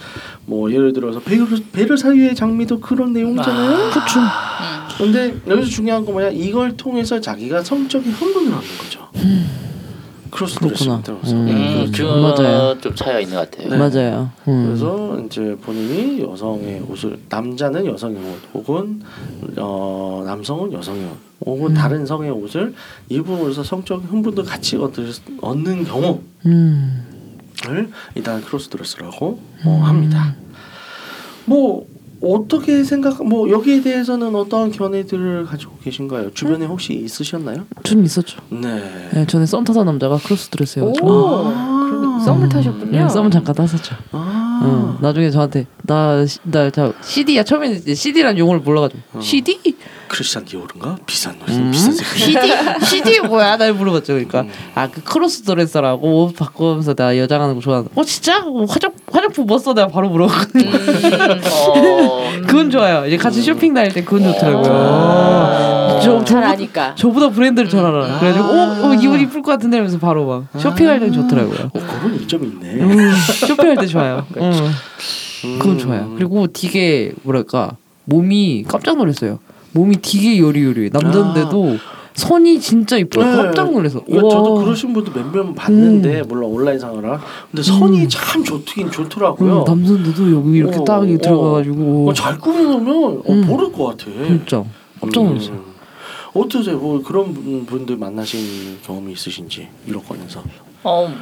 뭐 0.45 0.71
예를 0.71 0.93
들어서 0.93 1.19
베르 1.19 1.45
베르사유의 1.71 2.35
장미도 2.35 2.79
그런 2.79 3.13
내용이잖아요. 3.13 3.91
그렇죠. 3.91 4.19
음. 4.19 4.87
근데 4.97 5.35
여기서 5.47 5.69
중요한 5.69 6.05
거 6.05 6.11
뭐냐 6.11 6.29
이걸 6.29 6.75
통해서 6.75 7.21
자기가 7.21 7.63
성적인 7.63 8.11
흥분을 8.11 8.51
하는 8.51 8.67
거죠. 8.79 9.07
cross 10.29 10.59
그렇구나. 10.59 11.01
dresser. 11.01 11.31
음. 11.33 11.47
음, 11.47 11.73
그렇죠. 11.85 12.07
그건 12.07 12.21
맞아요. 12.21 12.81
좀 12.81 12.95
차이가 12.95 13.19
있는 13.19 13.35
것 13.35 13.51
같아요. 13.51 13.69
네. 13.69 13.77
맞아요. 13.77 14.29
음. 14.47 14.65
그래서 14.65 15.19
이제 15.25 15.57
본인이 15.61 16.21
여성의 16.21 16.81
옷을 16.89 17.19
남자는 17.29 17.85
여성의 17.85 18.17
옷 18.17 18.39
혹은 18.53 19.01
어, 19.57 20.23
남성은 20.25 20.73
여성의 20.73 21.05
옷 21.05 21.17
혹은 21.45 21.71
음. 21.71 21.73
다른 21.73 22.05
성의 22.05 22.31
옷을 22.31 22.73
입음으로써 23.09 23.63
성적 23.63 24.03
흥분도 24.03 24.43
같이 24.43 24.75
얻을, 24.77 25.11
얻는 25.41 25.83
경우 25.85 26.21
음. 26.45 27.05
일단 28.15 28.41
cross 28.41 28.69
dresser라고 28.69 29.39
어, 29.65 29.81
합니다. 29.83 30.35
뭐 31.45 31.87
어떻게 32.21 32.83
생각? 32.83 33.23
뭐 33.23 33.49
여기에 33.49 33.81
대해서는 33.81 34.35
어떤 34.35 34.71
견해들을 34.71 35.45
가지고 35.45 35.73
계신가요? 35.83 36.31
주변에 36.33 36.65
혹시 36.65 36.93
있으셨나요? 36.93 37.65
좀 37.83 38.03
있었죠. 38.03 38.39
네. 38.49 39.09
네, 39.13 39.25
전에 39.27 39.45
썸 39.45 39.63
타던 39.63 39.85
남자가 39.85 40.17
cross 40.17 40.49
dresser여가지고 40.49 41.07
오, 41.07 41.43
그럼 41.43 42.19
썸을 42.19 42.49
타셨군요. 42.49 42.91
네, 42.91 43.07
썸은 43.09 43.31
잠깐 43.31 43.55
탔었죠. 43.55 43.95
아. 44.11 44.36
어, 44.63 44.97
나중에 45.01 45.29
저한테 45.29 45.65
나나 45.83 46.25
CD야 47.01 47.43
처음에는 47.43 47.77
이제 47.77 47.95
CD란 47.95 48.37
용어를 48.37 48.61
몰라가지고 48.61 49.01
어. 49.13 49.21
CD 49.21 49.59
크리스찬 50.07 50.45
디올인가 50.45 50.97
비싼 51.05 51.37
노래 51.39 51.53
음? 51.53 51.71
비싼 51.71 51.91
색깔. 51.93 52.17
CD 52.17 52.39
CD 52.85 53.19
뭐야? 53.27 53.57
날 53.57 53.73
물어봤죠. 53.73 54.13
그러니까 54.13 54.41
음. 54.41 54.49
아그 54.75 55.03
cross 55.03 55.43
dresser라고 55.43 56.23
옷 56.25 56.35
바꾸면서 56.35 56.93
나 56.93 57.17
여장 57.17 57.41
하는 57.41 57.55
거 57.55 57.61
좋아하는. 57.61 57.89
어 57.93 58.03
진짜? 58.03 58.39
어, 58.45 58.65
화장 58.65 58.91
화장품 59.11 59.45
뭐 59.45 59.57
써? 59.57 59.73
내가 59.73 59.87
바로 59.87 60.09
물어봤거든. 60.09 60.67
어, 60.67 62.31
그건 62.47 62.71
좋아요. 62.71 63.05
이제 63.05 63.17
같이 63.17 63.41
쇼핑 63.41 63.73
다닐 63.73 63.91
때 63.93 64.03
그건 64.03 64.23
좋더라고요. 64.33 65.76
어. 66.07 66.19
저, 66.19 66.25
잘 66.25 66.25
저보다, 66.25 66.49
아니까. 66.49 66.95
저보다 66.95 67.29
브랜드를 67.29 67.69
잘 67.69 67.85
알아. 67.85 68.19
그래가지고 68.19 68.45
어, 68.45 68.89
어 68.89 68.93
이옷 68.93 69.21
이쁠 69.21 69.41
것 69.41 69.51
같은데 69.51 69.77
이러면서 69.77 69.99
바로 69.99 70.25
막 70.25 70.59
쇼핑할 70.59 70.99
때 70.99 71.11
좋더라고요. 71.11 71.71
어, 71.73 71.79
그런 72.01 72.15
이점이 72.15 72.47
있네. 72.47 72.73
음, 72.81 73.11
쇼핑할 73.47 73.77
때 73.77 73.85
좋아요. 73.85 74.25
음, 74.37 74.51
그건 75.59 75.71
음. 75.73 75.77
좋아요. 75.77 76.13
그리고 76.15 76.47
되게 76.47 77.13
뭐랄까 77.23 77.77
몸이 78.05 78.65
깜짝 78.67 78.97
놀랐어요. 78.97 79.39
몸이 79.73 80.01
되게 80.01 80.39
요리요리. 80.39 80.89
남자인데도 80.91 81.77
선이 82.17 82.59
진짜 82.59 82.97
이뻐요. 82.97 83.25
네. 83.25 83.37
깜짝 83.37 83.71
놀라서. 83.71 84.03
그러니까 84.03 84.29
저도 84.29 84.55
우와. 84.55 84.63
그러신 84.63 84.91
분도 84.91 85.11
몇명 85.11 85.53
봤는데 85.53 86.21
음. 86.21 86.25
물론 86.27 86.51
온라인상으로 86.51 87.17
근데 87.51 87.61
선이 87.61 88.09
참 88.09 88.43
좋긴 88.43 88.89
좋더라고요. 88.89 89.59
음, 89.59 89.63
남자인데도 89.65 90.31
여기 90.31 90.57
이렇게 90.57 90.77
어, 90.79 90.83
딱 90.83 91.03
어. 91.03 91.05
들어가가지고 91.05 92.09
어, 92.09 92.13
잘 92.13 92.39
꾸며놓으면 92.39 93.21
어, 93.23 93.23
음. 93.29 93.45
모를 93.45 93.71
것 93.71 93.85
같아. 93.85 94.05
진짜 94.25 94.63
깜짝 94.99 95.23
놀랐어요. 95.25 95.76
음. 96.35 96.41
어떠세요? 96.41 96.77
뭐 96.77 97.01
그런 97.01 97.33
분- 97.33 97.65
분들 97.65 97.97
만나신 97.97 98.79
경험이 98.83 99.13
있으신지 99.13 99.67
이런 99.85 100.03
건에서. 100.03 100.43
어, 100.83 101.13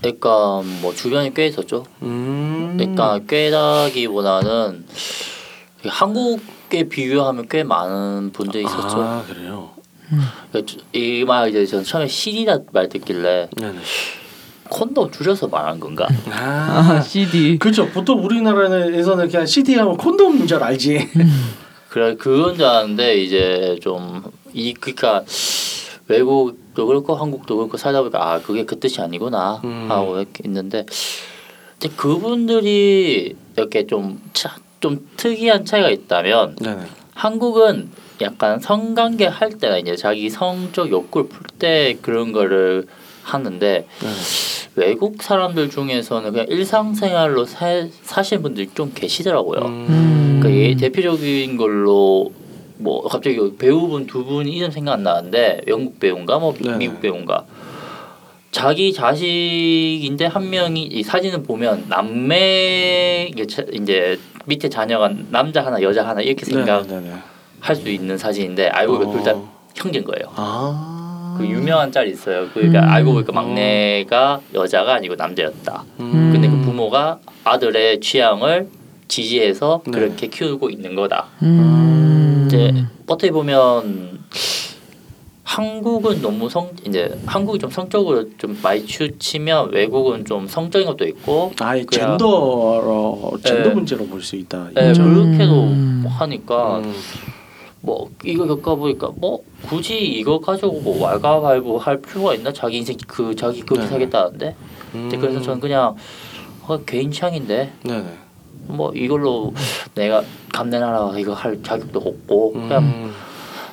그러니까 0.00 0.62
뭐 0.80 0.94
주변에 0.94 1.32
꽤 1.34 1.46
있었죠. 1.46 1.84
음. 2.02 2.74
그러니까 2.76 3.20
꽤다기보다는 3.28 4.84
한국에 5.86 6.88
비교하면 6.88 7.46
꽤 7.48 7.64
많은 7.64 8.30
분들이 8.32 8.64
있었죠. 8.64 9.02
아 9.02 9.24
그래요. 9.26 9.70
이말 10.92 11.48
이제 11.50 11.64
전 11.66 11.82
처음에 11.84 12.06
CD라 12.06 12.58
말 12.72 12.88
듣길래 12.88 13.48
네네. 13.56 13.78
콘돔 14.68 15.10
줄여서 15.10 15.48
말한 15.48 15.80
건가? 15.80 16.06
아, 16.30 16.96
아 16.96 17.00
CD. 17.00 17.58
그렇죠. 17.58 17.88
보통 17.88 18.24
우리나라에서는 18.24 19.28
그냥 19.28 19.46
CD 19.46 19.74
하면 19.76 19.96
콘돔인 19.96 20.46
줄 20.46 20.62
알지. 20.62 21.10
그래 21.88 22.14
그건 22.16 22.54
줄 22.56 22.64
아는데 22.64 23.16
이제 23.22 23.76
좀 23.82 24.22
이 24.52 24.74
그러니까 24.74 25.24
외국도 26.08 26.86
그렇고 26.86 27.14
한국도 27.14 27.56
그렇고 27.56 27.76
살다 27.76 28.00
보니까 28.00 28.32
아 28.32 28.40
그게 28.40 28.64
그 28.64 28.78
뜻이 28.78 29.00
아니구나 29.00 29.60
음. 29.64 29.86
하고 29.88 30.18
이렇게 30.18 30.42
있는데 30.44 30.84
이제 31.76 31.88
그분들이 31.96 33.34
이렇게 33.56 33.86
좀좀 33.86 35.08
특이한 35.16 35.64
차이가 35.64 35.90
있다면 35.90 36.56
네네. 36.56 36.82
한국은 37.14 37.90
약간 38.20 38.60
성관계 38.60 39.26
할 39.26 39.58
때나 39.58 39.78
이제 39.78 39.96
자기 39.96 40.30
성적 40.30 40.90
욕구를 40.90 41.28
풀 41.28 41.42
때 41.58 41.96
그런 42.02 42.32
거를 42.32 42.86
하는데 43.22 43.86
네네. 44.00 44.14
외국 44.74 45.22
사람들 45.22 45.70
중에서는 45.70 46.32
그냥 46.32 46.46
일상생활로 46.48 47.44
사, 47.44 47.86
사시는 48.02 48.42
분들이 48.42 48.68
좀 48.74 48.90
계시더라고요. 48.94 49.60
음. 49.60 50.38
그러니까 50.40 50.60
얘 50.60 50.74
대표적인 50.74 51.56
걸로 51.56 52.32
뭐 52.82 53.02
갑자기 53.08 53.38
배우분 53.58 54.06
두 54.06 54.22
분 54.24 54.46
이름 54.48 54.70
생각 54.70 54.92
안 54.94 55.02
나는데 55.02 55.62
영국 55.68 55.98
배우인가 56.00 56.38
뭐 56.38 56.54
네. 56.60 56.76
미국 56.76 57.00
배우인가 57.00 57.44
자기 58.50 58.92
자식인데 58.92 60.26
한 60.26 60.50
명이 60.50 60.82
이 60.82 61.02
사진을 61.02 61.42
보면 61.42 61.86
남매 61.88 63.32
이제 63.72 64.18
밑에 64.44 64.68
자녀가 64.68 65.10
남자 65.30 65.64
하나 65.64 65.80
여자 65.82 66.06
하나 66.06 66.20
이렇게 66.20 66.44
생각할 66.44 66.86
네네네. 66.86 67.74
수 67.74 67.88
있는 67.88 68.18
사진인데 68.18 68.68
알고 68.68 68.98
보니까 68.98 69.12
둘다 69.22 69.32
어. 69.38 69.52
형제인 69.74 70.04
거예요. 70.04 70.30
아. 70.36 71.36
그 71.38 71.46
유명한 71.46 71.90
짤이 71.90 72.10
있어요. 72.10 72.46
그러니까 72.52 72.80
음. 72.80 72.88
알고 72.90 73.12
보니까 73.14 73.32
막내가 73.32 74.40
여자가 74.52 74.94
아니고 74.94 75.14
남자였다. 75.14 75.84
음. 76.00 76.30
근데 76.32 76.48
그 76.48 76.60
부모가 76.60 77.20
아들의 77.44 78.00
취향을 78.00 78.68
지지해서 79.08 79.82
네. 79.86 79.90
그렇게 79.92 80.26
키우고 80.26 80.68
있는 80.70 80.94
거다. 80.94 81.26
음. 81.42 82.01
이제 82.68 82.84
어떻게 83.06 83.30
보면 83.30 84.20
한국은 85.44 86.22
너무 86.22 86.48
성 86.48 86.70
이제 86.86 87.14
한국이 87.26 87.58
좀 87.58 87.70
성적으로 87.70 88.24
좀 88.38 88.58
많이 88.62 88.86
치우치면 88.86 89.72
외국은 89.72 90.24
좀 90.24 90.46
성적인 90.46 90.86
것도 90.86 91.04
있고 91.08 91.52
아예 91.60 91.84
젠더로 91.84 93.38
젠더 93.44 93.68
네. 93.68 93.74
문제로 93.74 94.06
볼 94.06 94.22
수 94.22 94.36
있다. 94.36 94.68
예, 94.78 94.84
이거죠. 94.84 95.02
그렇게도 95.02 95.62
음. 95.64 96.04
하니까 96.08 96.78
음. 96.78 96.94
뭐 97.80 98.08
이거 98.24 98.46
겪어보니까 98.46 99.10
뭐 99.16 99.42
굳이 99.68 99.98
이거 99.98 100.38
가지고 100.38 100.80
뭐 100.80 101.02
왈가왈부 101.04 101.76
할 101.78 102.00
필요가 102.00 102.34
있나 102.34 102.52
자기 102.52 102.78
인생 102.78 102.96
그 103.06 103.34
자기 103.34 103.60
그렇게 103.62 103.82
네. 103.82 103.88
살겠다는데 103.90 104.54
근데 104.92 105.16
그래서 105.18 105.40
저는 105.42 105.60
그냥 105.60 105.96
어, 106.66 106.78
개인 106.84 107.10
취향인데 107.10 107.72
네네. 107.82 108.04
뭐 108.72 108.92
이걸로 108.94 109.52
내가 109.94 110.22
감내나라 110.52 111.12
이거 111.18 111.32
할 111.34 111.62
자격도 111.62 111.98
없고 112.00 112.52
그냥 112.52 112.82
음. 112.84 113.12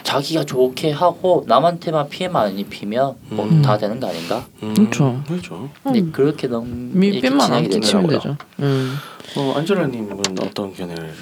자기가 0.03 0.43
좋게 0.43 0.91
하고 0.91 1.43
남한테만 1.47 2.09
피해만 2.09 2.47
안 2.47 2.57
입히면 2.57 3.15
뭐 3.29 3.45
음. 3.45 3.61
다 3.61 3.77
되는 3.77 3.99
거 3.99 4.07
아닌가? 4.07 4.45
음. 4.63 4.73
그렇죠. 4.73 5.21
그렇죠. 5.27 5.69
근데 5.83 5.99
음. 5.99 6.11
그렇게 6.11 6.47
너무 6.47 6.67
미 6.69 7.07
이렇게 7.07 7.29
뺀만 7.29 7.45
진행이 7.47 7.65
안 7.65 7.69
끼치면. 7.71 8.07
되죠. 8.07 8.37
음. 8.59 8.95
어 9.37 9.53
안젤라님은 9.57 10.19
어떤 10.41 10.73
견해를? 10.73 11.13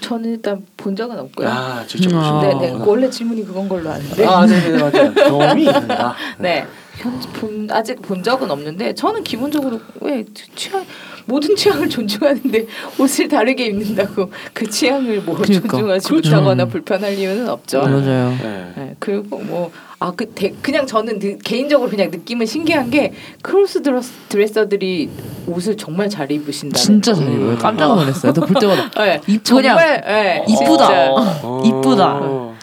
저는 0.00 0.30
일단 0.30 0.64
본 0.76 0.96
적은 0.96 1.16
없고요. 1.18 1.48
아 1.48 1.84
직접 1.86 2.10
음, 2.10 2.16
보신 2.18 2.32
아. 2.34 2.40
네, 2.42 2.52
거. 2.52 2.60
네. 2.60 2.72
원래 2.84 3.08
질문이 3.10 3.44
그건 3.44 3.68
걸로 3.68 3.90
아는데. 3.90 4.24
아 4.26 4.44
네네 4.46 4.78
맞아요. 4.82 5.14
경험이 5.14 5.62
있는다. 5.66 6.14
네. 6.38 6.66
현, 6.96 7.20
본, 7.34 7.68
아직 7.70 8.00
본 8.00 8.22
적은 8.22 8.50
없는데 8.50 8.94
저는 8.94 9.22
기본적으로 9.22 9.78
왜 10.00 10.24
취향 10.54 10.84
모든 11.26 11.54
취향을 11.56 11.88
존중하는데 11.88 12.66
옷을 12.98 13.28
다르게 13.28 13.66
입는다고 13.66 14.30
그 14.52 14.68
취향을 14.68 15.22
뭐 15.22 15.36
그러니까. 15.36 15.68
존중하지 15.68 16.08
그렇죠. 16.08 16.30
못하거나 16.30 16.64
불편할 16.66 17.18
이유는 17.18 17.48
없죠. 17.48 17.82
네, 17.86 17.90
맞아요. 17.90 18.30
네. 18.42 18.72
네, 18.76 18.96
그리고 18.98 19.38
뭐 19.40 19.70
아그 19.98 20.26
그냥 20.62 20.86
저는 20.86 21.18
느, 21.18 21.38
개인적으로 21.38 21.88
그냥 21.90 22.10
느낌은 22.10 22.46
신기한 22.46 22.90
게 22.90 23.12
cross 23.42 23.82
dress, 23.82 24.12
dresser들이 24.28 25.08
옷을 25.46 25.76
정말 25.76 26.08
잘 26.08 26.30
입으신다. 26.30 26.78
진짜 26.78 27.12
잘 27.14 27.24
입어요. 27.32 27.56
깜짝 27.58 27.94
놀랐어요. 27.94 28.32
나볼 28.32 28.54
때마다 28.60 28.90
네, 29.04 29.20
이- 29.26 29.38
정말 29.42 30.02
네, 30.06 30.44
이쁘다. 30.48 30.86
진짜 30.86 31.12
어. 31.42 31.62
이쁘다. 31.64 32.55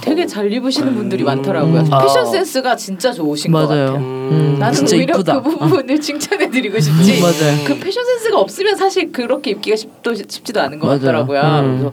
되게 0.00 0.26
잘 0.26 0.52
입으시는 0.52 0.94
분들이 0.94 1.24
많더라고요. 1.24 1.80
음. 1.80 1.90
패션 2.02 2.22
아. 2.22 2.24
센스가 2.24 2.76
진짜 2.76 3.12
좋으신 3.12 3.50
것 3.52 3.66
맞아요. 3.68 3.86
같아요. 3.86 3.98
음, 4.00 4.56
나는 4.58 4.74
진짜 4.74 4.96
오히려 4.96 5.14
이쁘다. 5.14 5.42
그 5.42 5.50
부분을 5.56 6.00
칭찬해드리고 6.00 6.80
싶지. 6.80 7.18
음, 7.18 7.22
맞아요. 7.22 7.64
그 7.66 7.78
패션 7.78 8.04
센스가 8.04 8.38
없으면 8.38 8.76
사실 8.76 9.10
그렇게 9.12 9.52
입기가 9.52 9.76
쉽도 9.76 10.14
쉽지도 10.14 10.60
않은 10.62 10.78
것 10.78 10.86
맞아요. 10.86 11.00
같더라고요. 11.00 11.40
음. 11.40 11.78
그래서 11.78 11.92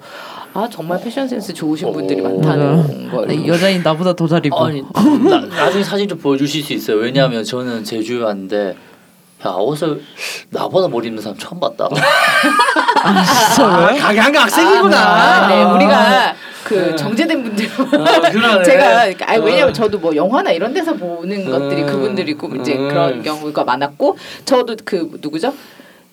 아 0.54 0.68
정말 0.70 1.00
패션 1.02 1.28
센스 1.28 1.54
좋으신 1.54 1.94
분들이 1.94 2.20
오. 2.22 2.24
많다는 2.24 3.10
걸. 3.10 3.28
네, 3.28 3.48
여자인 3.48 3.82
나보다 3.84 4.14
더 4.14 4.28
잘 4.28 4.46
입어. 4.46 4.66
아니 4.66 4.82
나, 5.30 5.40
나중에 5.40 5.84
사진 5.84 6.08
좀 6.10 6.18
보여주실 6.18 6.64
수 6.64 6.74
있어요. 6.74 6.98
왜냐하면 6.98 7.44
저는 7.44 7.84
제주에 7.86 8.22
왔는데 8.22 8.76
야 9.46 9.50
옷을 9.52 10.02
나보다 10.50 10.88
못 10.88 11.04
입는 11.04 11.22
사람 11.22 11.38
처음 11.38 11.60
봤다. 11.60 11.90
아 13.04 13.24
진짜 13.24 13.88
왜? 13.92 13.98
강한 13.98 14.36
학생이구나. 14.36 14.98
아, 14.98 15.48
네, 15.48 15.64
우리가 15.64 16.36
그 16.64 16.76
네. 16.76 16.96
정제된 16.96 17.44
분들 17.44 17.66
어. 17.66 18.64
제가 18.64 19.02
아 19.26 19.36
왜냐면 19.38 19.70
어. 19.70 19.74
저도 19.74 19.98
뭐 19.98 20.16
영화나 20.16 20.52
이런 20.52 20.74
데서 20.74 20.94
보는 20.94 21.50
것들이 21.50 21.82
음. 21.82 21.88
그분들이고 21.88 22.56
이제 22.58 22.76
음. 22.76 22.88
그런 22.88 23.24
경우가 23.24 23.64
많았고 23.64 24.18
저도 24.46 24.76
그 24.86 25.10
누구죠? 25.22 25.54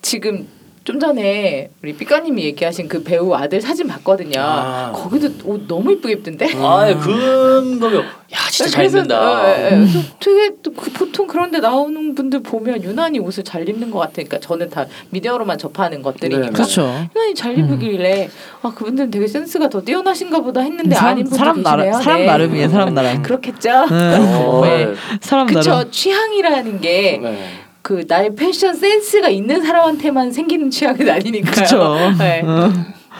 지금 0.01 0.47
좀 0.89 0.99
전에 0.99 1.69
우리 1.83 1.93
삐까님이 1.93 2.45
얘기하신 2.45 2.87
그 2.87 3.03
배우 3.03 3.31
아들 3.35 3.61
사진 3.61 3.85
봤거든요. 3.85 4.39
아. 4.39 4.91
거기도 4.91 5.29
옷 5.43 5.67
너무 5.67 5.91
이쁘게 5.91 6.15
입던데. 6.15 6.49
아 6.55 6.91
그런 6.99 7.79
거면 7.79 7.99
야 8.01 8.37
진짜 8.49 8.71
잘 8.71 8.81
그래서, 8.85 8.97
입는다. 8.97 9.21
어, 9.21 9.47
예, 9.47 9.65
예. 9.65 9.69
그래서 9.69 9.99
되게 10.19 10.55
또그 10.63 10.91
보통 10.93 11.27
그런데 11.27 11.59
나오는 11.59 12.15
분들 12.15 12.41
보면 12.41 12.81
유난히 12.81 13.19
옷을 13.19 13.43
잘 13.43 13.69
입는 13.69 13.91
것 13.91 13.99
같으니까 13.99 14.39
저는 14.39 14.71
다 14.71 14.87
미디어로만 15.11 15.59
접하는 15.59 16.01
것들이니까 16.01 16.47
네, 16.47 16.51
그렇죠. 16.53 16.81
유난히 17.15 17.35
잘 17.35 17.55
입으길래 17.55 18.27
아 18.63 18.73
그분들은 18.73 19.11
되게 19.11 19.27
센스가 19.27 19.69
더 19.69 19.81
뛰어나신가 19.81 20.39
보다 20.39 20.61
했는데 20.61 20.95
사람 20.95 21.11
아닌 21.13 21.25
사람. 21.27 21.61
나름 21.61 21.93
사람 21.93 22.19
네. 22.21 22.25
나름이에요. 22.25 22.69
사람 22.69 22.93
나름. 22.95 23.21
그렇겠죠. 23.21 23.69
네. 23.91 24.15
어, 24.43 24.61
네. 24.65 24.93
사람 25.21 25.45
그쵸 25.45 25.69
나름. 25.69 25.91
취향이라는 25.91 26.81
게 26.81 27.19
네. 27.21 27.68
그 27.81 28.05
나의 28.07 28.35
패션 28.35 28.75
센스가 28.75 29.29
있는 29.29 29.61
사람한테만 29.63 30.31
생기는 30.31 30.69
취향은 30.69 31.09
아니니까요. 31.09 31.51
그쵸. 31.63 31.95
네. 32.17 32.41
어, 32.43 32.71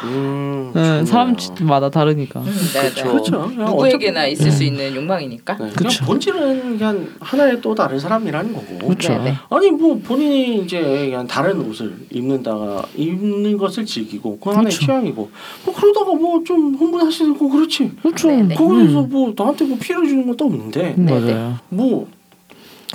음, 0.03 0.72
어, 0.74 1.03
좋네요. 1.03 1.05
사람마다 1.05 1.89
다르니까. 1.89 2.39
음, 2.39 2.45
네, 2.45 2.89
네. 2.93 3.01
그렇죠. 3.03 3.47
누구에게나 3.55 4.28
있을 4.28 4.51
수 4.51 4.64
있는 4.64 4.95
욕망이니까. 4.95 5.53
네, 5.57 5.70
그냥 5.76 5.91
그쵸. 5.91 6.05
본질은 6.05 6.78
그냥 6.78 7.07
하나의 7.20 7.60
또 7.62 7.74
다른 7.76 7.99
사람이라는 7.99 8.53
거고. 8.53 8.88
그쵸. 8.89 9.14
네, 9.18 9.24
네. 9.32 9.34
아니 9.49 9.72
뭐 9.72 9.99
본인이 10.01 10.60
이제 10.64 10.80
그냥 10.82 11.26
다른 11.28 11.60
옷을 11.62 11.93
입는다가 12.12 12.84
입는 12.95 13.57
것을 13.57 13.86
즐기고 13.86 14.39
그 14.39 14.49
하나의 14.51 14.66
그쵸. 14.68 14.80
취향이고 14.86 15.32
뭐 15.66 15.74
그러다가 15.76 16.14
뭐 16.14 16.43
좀 16.45 16.76
흥분하시고 16.76 17.49
그렇지. 17.49 17.91
그렇죠. 18.01 18.30
네, 18.30 18.43
네. 18.43 18.55
거기서 18.55 19.01
뭐 19.03 19.34
나한테 19.36 19.66
뭐 19.66 19.78
피해를 19.82 20.07
주는 20.07 20.26
것도 20.28 20.45
없는데 20.45 20.95
음, 20.97 21.05
네, 21.05 21.20
네. 21.20 21.34
맞아요. 21.34 21.57
뭐 21.70 22.07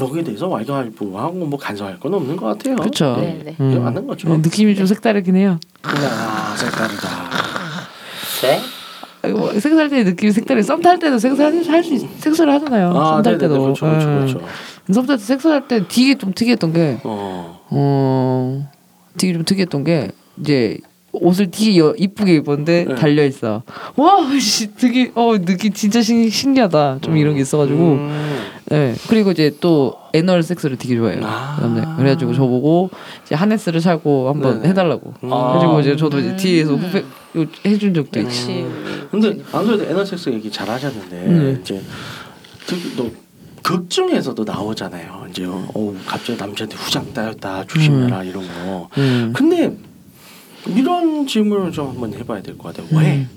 여기에 0.01 0.25
대해서 0.25 0.49
왈가왈부하고 0.49 1.47
뭐 1.47 1.59
간섭할 1.59 2.01
건 2.01 2.15
없는 2.15 2.37
것 2.37 2.47
같아요. 2.47 2.77
그렇죠. 2.77 3.17
네, 3.21 3.41
네. 3.45 3.53
이게 3.53 3.79
맞는 3.79 4.07
거죠. 4.07 4.29
느낌이 4.37 4.75
좀 4.75 4.87
색다르긴 4.87 5.37
해요. 5.37 5.59
그냥 5.83 6.11
아 6.13 6.57
색다르다. 6.57 7.09
네? 8.43 8.61
아이고, 9.23 9.39
뭐 9.39 9.53
섹스할 9.53 9.89
때 9.89 10.03
느낌이 10.03 10.33
색다르. 10.33 10.63
썸탈 10.63 10.99
때도 10.99 11.19
섹스할 11.19 11.65
할수 11.65 12.07
섹스를 12.19 12.53
하잖아요. 12.55 12.89
아, 12.91 13.17
썸탈 13.17 13.39
네네네. 13.39 13.39
때도. 13.39 13.63
그렇죠, 13.63 13.87
그렇죠, 13.87 14.11
예. 14.11 14.15
그렇죠. 14.15 14.41
썸탈때 14.93 15.23
섹스할 15.23 15.69
때 15.69 15.87
되게 15.89 16.17
좀 16.17 16.33
특이했던 16.35 16.73
게 16.73 16.99
어, 17.05 17.61
어, 17.71 18.69
되게 19.17 19.33
좀 19.33 19.45
특이했던 19.45 19.85
게 19.85 20.11
이제 20.41 20.79
옷을 21.13 21.53
되게 21.53 21.79
여, 21.79 21.95
이쁘게 21.97 22.35
입었는데 22.35 22.87
네. 22.89 22.95
달려 22.97 23.25
있어. 23.25 23.63
와, 23.95 24.39
씨, 24.41 24.75
되게 24.75 25.13
어 25.15 25.39
느낌 25.39 25.73
진짜 25.73 26.03
신, 26.03 26.29
신기하다. 26.29 26.99
좀 27.01 27.17
이런 27.17 27.35
게 27.37 27.43
있어가지고. 27.43 27.79
음. 27.79 28.35
네. 28.75 28.95
그리고 29.09 29.31
이제 29.31 29.57
또 29.61 29.97
애널 30.13 30.43
섹스를 30.43 30.77
되게 30.77 30.97
좋아해요. 30.97 31.21
아. 31.25 31.57
그 31.59 31.65
남자. 31.65 31.97
그래가지고 31.97 32.35
저보고 32.35 32.91
이제 33.25 33.35
하네스를 33.35 33.81
사고 33.81 34.29
한번 34.29 34.57
네네. 34.59 34.69
해달라고. 34.71 35.11
음. 35.23 35.29
그래가지고 35.31 35.81
이제 35.81 35.97
저도 35.97 36.19
이제 36.19 36.37
뒤에서 36.37 36.75
후배 36.75 36.99
요- 37.37 37.47
해준 37.67 37.95
적도 37.95 38.21
있고. 38.21 38.31
근데 39.11 39.39
안 39.53 39.67
그래도 39.67 39.85
에너섹스 39.85 40.31
얘기 40.31 40.51
잘 40.51 40.69
하셨는데 40.69 41.17
네. 41.27 41.59
이제 41.61 41.81
또 42.97 43.11
극중에서도 43.63 44.45
나오잖아요. 44.45 45.27
이제 45.31 45.45
어 45.47 45.95
갑자기 46.07 46.39
남자한테 46.39 46.77
후장 46.77 47.13
따였다 47.15 47.65
조심해라 47.67 48.25
이런 48.25 48.47
거. 48.47 48.89
음. 48.99 49.33
근데 49.35 49.75
이런 50.67 51.27
질문을 51.27 51.73
좀 51.73 51.89
한번 51.89 52.13
해봐야 52.15 52.43
될 52.43 52.57
것 52.59 52.75
같아요. 52.75 52.87
왜 52.99 53.17
음. 53.17 53.29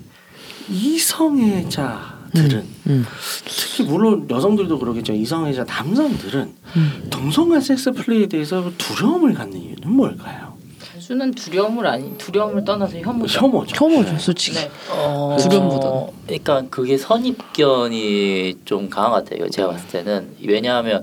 이성애자 0.70 2.17
들은 2.34 2.64
음. 2.86 3.04
특히 3.44 3.84
물론 3.84 4.26
여성들도 4.30 4.78
그러겠죠. 4.78 5.12
이성애자 5.12 5.64
남성들은 5.64 6.54
음. 6.76 7.06
동성애 7.10 7.60
섹스 7.60 7.92
플레이에 7.92 8.26
대해서 8.26 8.70
두려움을 8.78 9.34
갖는 9.34 9.56
이유는 9.56 9.90
뭘까요? 9.90 10.56
단순한 10.92 11.32
두려움을 11.32 11.86
아니 11.86 12.16
두려움을 12.18 12.64
떠나서 12.64 12.98
혐오죠. 12.98 13.40
혐오죠. 13.40 13.74
혐오죠, 13.76 14.12
네. 14.12 14.18
솔직히. 14.18 14.58
네. 14.58 14.70
어, 14.90 15.36
두려움보다는. 15.38 16.06
그러니까 16.26 16.62
그게 16.70 16.98
선입견이 16.98 18.56
좀 18.64 18.90
강한 18.90 19.12
것 19.12 19.24
같아요. 19.24 19.48
제가 19.48 19.70
봤을 19.70 19.88
때는 19.88 20.36
왜냐하면 20.44 21.02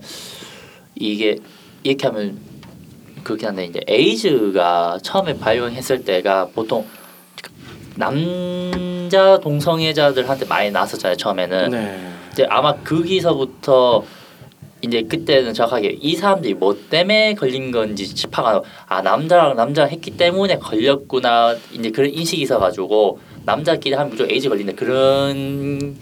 이게 0.96 1.38
이렇게 1.84 2.08
하면 2.08 2.38
그렇게 3.24 3.48
한데 3.48 3.66
이제 3.66 3.82
에이즈가 3.88 5.00
처음에 5.02 5.38
발병했을 5.40 6.04
때가 6.04 6.50
보통 6.54 6.86
남자 7.96 9.40
동성애자들한테 9.40 10.46
많이 10.46 10.72
났었잖아요. 10.72 11.18
처음에는 11.18 11.70
네. 11.70 12.12
이제 12.32 12.46
아마 12.50 12.74
거기서부터 12.76 14.04
이제 14.82 15.02
그때는 15.04 15.54
정확하게 15.54 15.98
이 16.00 16.16
사람들이 16.16 16.54
뭐 16.54 16.78
때문에 16.90 17.34
걸린 17.34 17.72
건지 17.72 18.28
파가 18.30 18.62
아 18.88 19.02
남자랑 19.02 19.56
남자 19.56 19.86
했기 19.86 20.12
때문에 20.12 20.58
걸렸구나 20.58 21.56
이제 21.74 21.92
그런 21.92 22.12
인식이 22.12 22.42
있어가지고 22.44 23.20
남자끼리 23.46 23.96
하면 23.96 24.12
무조건 24.12 24.32
에이즈 24.32 24.50
걸린다 24.50 24.74
그런 24.74 25.96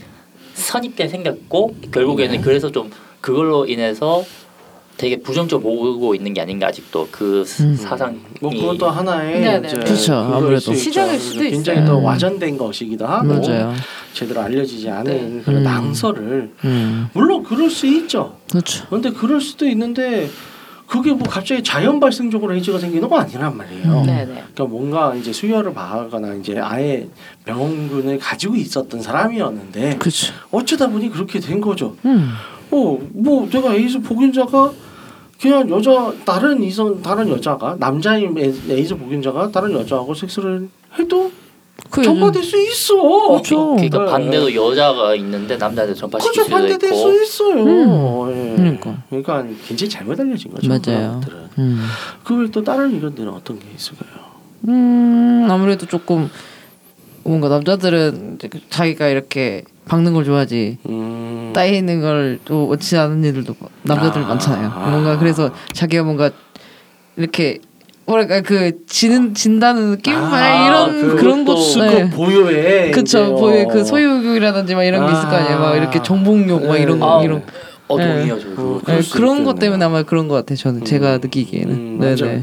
선입견이 0.56 1.10
생겼고 1.10 1.76
결국에는 1.92 2.38
네. 2.38 2.42
그래서 2.42 2.72
좀 2.72 2.92
그걸로 3.22 3.66
인해서 3.66 4.24
되게 4.98 5.20
부정적으로 5.20 5.94
보고 5.94 6.16
있는 6.16 6.34
게 6.34 6.42
아닌가 6.42 6.68
아직도 6.68 7.08
그 7.12 7.44
음. 7.62 7.76
사상이 7.76 8.18
뭐 8.40 8.52
그것도 8.52 8.90
하나의 8.90 9.42
네, 9.42 9.60
네. 9.60 9.68
이제 9.68 9.78
그렇죠. 9.78 10.14
아무래도. 10.14 10.74
시작일 10.74 11.20
수도 11.20 11.42
굉장히 11.42 11.80
있어요. 11.80 11.94
또 11.94 12.00
음. 12.00 12.06
와전된 12.06 12.58
것이기도 12.58 13.06
하고 13.06 13.28
맞아요. 13.28 13.74
제대로 14.14 14.42
알려지지 14.42 14.90
않은 14.90 15.38
네. 15.38 15.42
그런 15.44 15.60
음. 15.60 15.64
낭설을 15.64 16.52
음. 16.66 17.10
물론 17.14 17.44
그럴 17.44 17.70
수 17.70 17.88
있죠. 17.88 18.38
그렇죠. 18.50 18.86
그런데 18.88 19.10
그럴 19.12 19.42
수도 19.42 19.68
있는데 19.68 20.30
그게 20.86 21.12
뭐 21.12 21.28
갑자기 21.28 21.64
자연 21.64 22.00
발생적으로 22.00 22.54
에이즈가 22.54 22.78
생기는 22.78 23.10
건 23.10 23.22
아니란 23.22 23.58
말이에요. 23.58 24.02
음. 24.02 24.06
네, 24.06 24.26
네. 24.26 24.44
그러니까 24.54 24.66
뭔가 24.66 25.16
이제 25.16 25.34
수혈을 25.34 25.74
봐거나 25.74 26.36
이제 26.36 26.60
아예 26.60 27.08
병원군을 27.46 28.20
가지고 28.20 28.56
있었던 28.56 29.02
사람이었는데 29.02 29.98
그렇죠. 29.98 30.34
어쩌다 30.52 30.88
보니 30.88 31.10
그렇게 31.10 31.40
된 31.40 31.62
거죠. 31.62 31.96
음. 32.06 32.34
어, 32.74 33.00
뭐 33.14 33.48
내가 33.50 33.74
에이즈 33.76 34.02
보균자가 34.02 34.72
그냥 35.42 35.70
여자 35.70 36.14
다른 36.26 36.64
이성 36.64 37.02
다른 37.02 37.28
여자가 37.30 37.76
남자인 37.80 38.38
에- 38.38 38.54
에이즈 38.70 38.96
보균자가 38.98 39.52
다른 39.52 39.74
여자하고 39.74 40.14
섹스를 40.14 40.70
해도 40.98 41.32
그 41.90 42.02
전파될 42.02 42.42
수 42.44 42.58
있어. 42.62 42.96
그렇죠. 43.28 43.72
그러니까 43.76 44.06
네. 44.06 44.12
반대로 44.12 44.54
여자가 44.54 45.16
있는데 45.16 45.58
남자한테 45.58 45.94
전파시킬 45.96 46.32
그렇죠 46.44 46.44
수도 46.46 46.56
반대될 46.56 46.90
있고 46.94 46.98
수 47.12 47.24
있어요. 47.24 47.64
음. 47.66 48.32
예. 48.32 48.56
그러니까. 48.56 49.04
그러니까 49.10 49.44
굉장히 49.68 49.90
잘못 49.90 50.20
알려진 50.20 50.52
거죠. 50.54 50.68
맞아요. 50.70 51.22
음. 51.58 51.86
그걸 52.24 52.50
또 52.52 52.64
다른 52.64 52.94
의견들은 52.96 53.30
어떤 53.30 53.60
게 53.60 53.66
있을까요? 53.76 54.10
음 54.68 55.48
아무래도 55.50 55.86
조금 55.86 56.30
뭔가 57.24 57.48
남자들은 57.50 58.38
그 58.50 58.60
자기가 58.70 59.08
이렇게 59.08 59.64
박는 59.86 60.14
걸 60.14 60.24
좋아하지 60.26 60.78
음. 60.90 61.52
따이는 61.56 62.02
걸 62.02 62.40
또 62.46 62.68
원치 62.68 62.98
않은 62.98 63.24
애들도 63.24 63.56
남자들 63.84 64.24
아. 64.24 64.28
많잖아요. 64.28 64.70
뭔가 64.90 65.18
그래서 65.18 65.52
자기가 65.74 66.04
뭔가 66.04 66.32
이렇게 67.16 67.60
뭐랄까 68.06 68.42
그 68.42 68.86
지는 68.88 69.34
진다는 69.34 69.92
느낌 69.92 70.14
막 70.16 70.66
이런 70.68 71.02
그- 71.10 71.16
그런 71.16 71.46
또 71.46 71.56
것도 71.56 71.74
그 71.76 71.80
네. 71.80 72.10
보유에 72.10 72.92
그쵸 72.92 73.36
보여 73.36 73.64
어. 73.64 73.68
그 73.68 73.86
소유욕이라든지 73.86 74.76
막 74.76 74.84
이런 74.84 75.06
게 75.08 75.14
있을 75.14 75.30
거 75.30 75.36
아니에요. 75.36 75.60
막 75.60 75.76
이렇게 75.78 76.02
정복욕 76.02 76.66
막 76.68 76.76
이런 76.78 77.00
거 77.00 77.20
아, 77.20 77.24
이런 77.24 77.44
어 77.88 77.98
네. 77.98 78.08
동의해요 78.08 78.40
저도 78.40 78.62
어, 78.76 78.82
네, 78.88 79.00
그런 79.14 79.44
것 79.46 79.52
있겠네요. 79.52 79.60
때문에 79.60 79.86
아마 79.86 80.04
그런 80.04 80.28
것 80.28 80.36
같아요. 80.36 80.58
저는 80.58 80.84
제가 80.84 81.16
음. 81.16 81.20
느끼기에는 81.22 81.74
음, 81.74 81.98
네네 82.00 82.22
맞아요. 82.22 82.42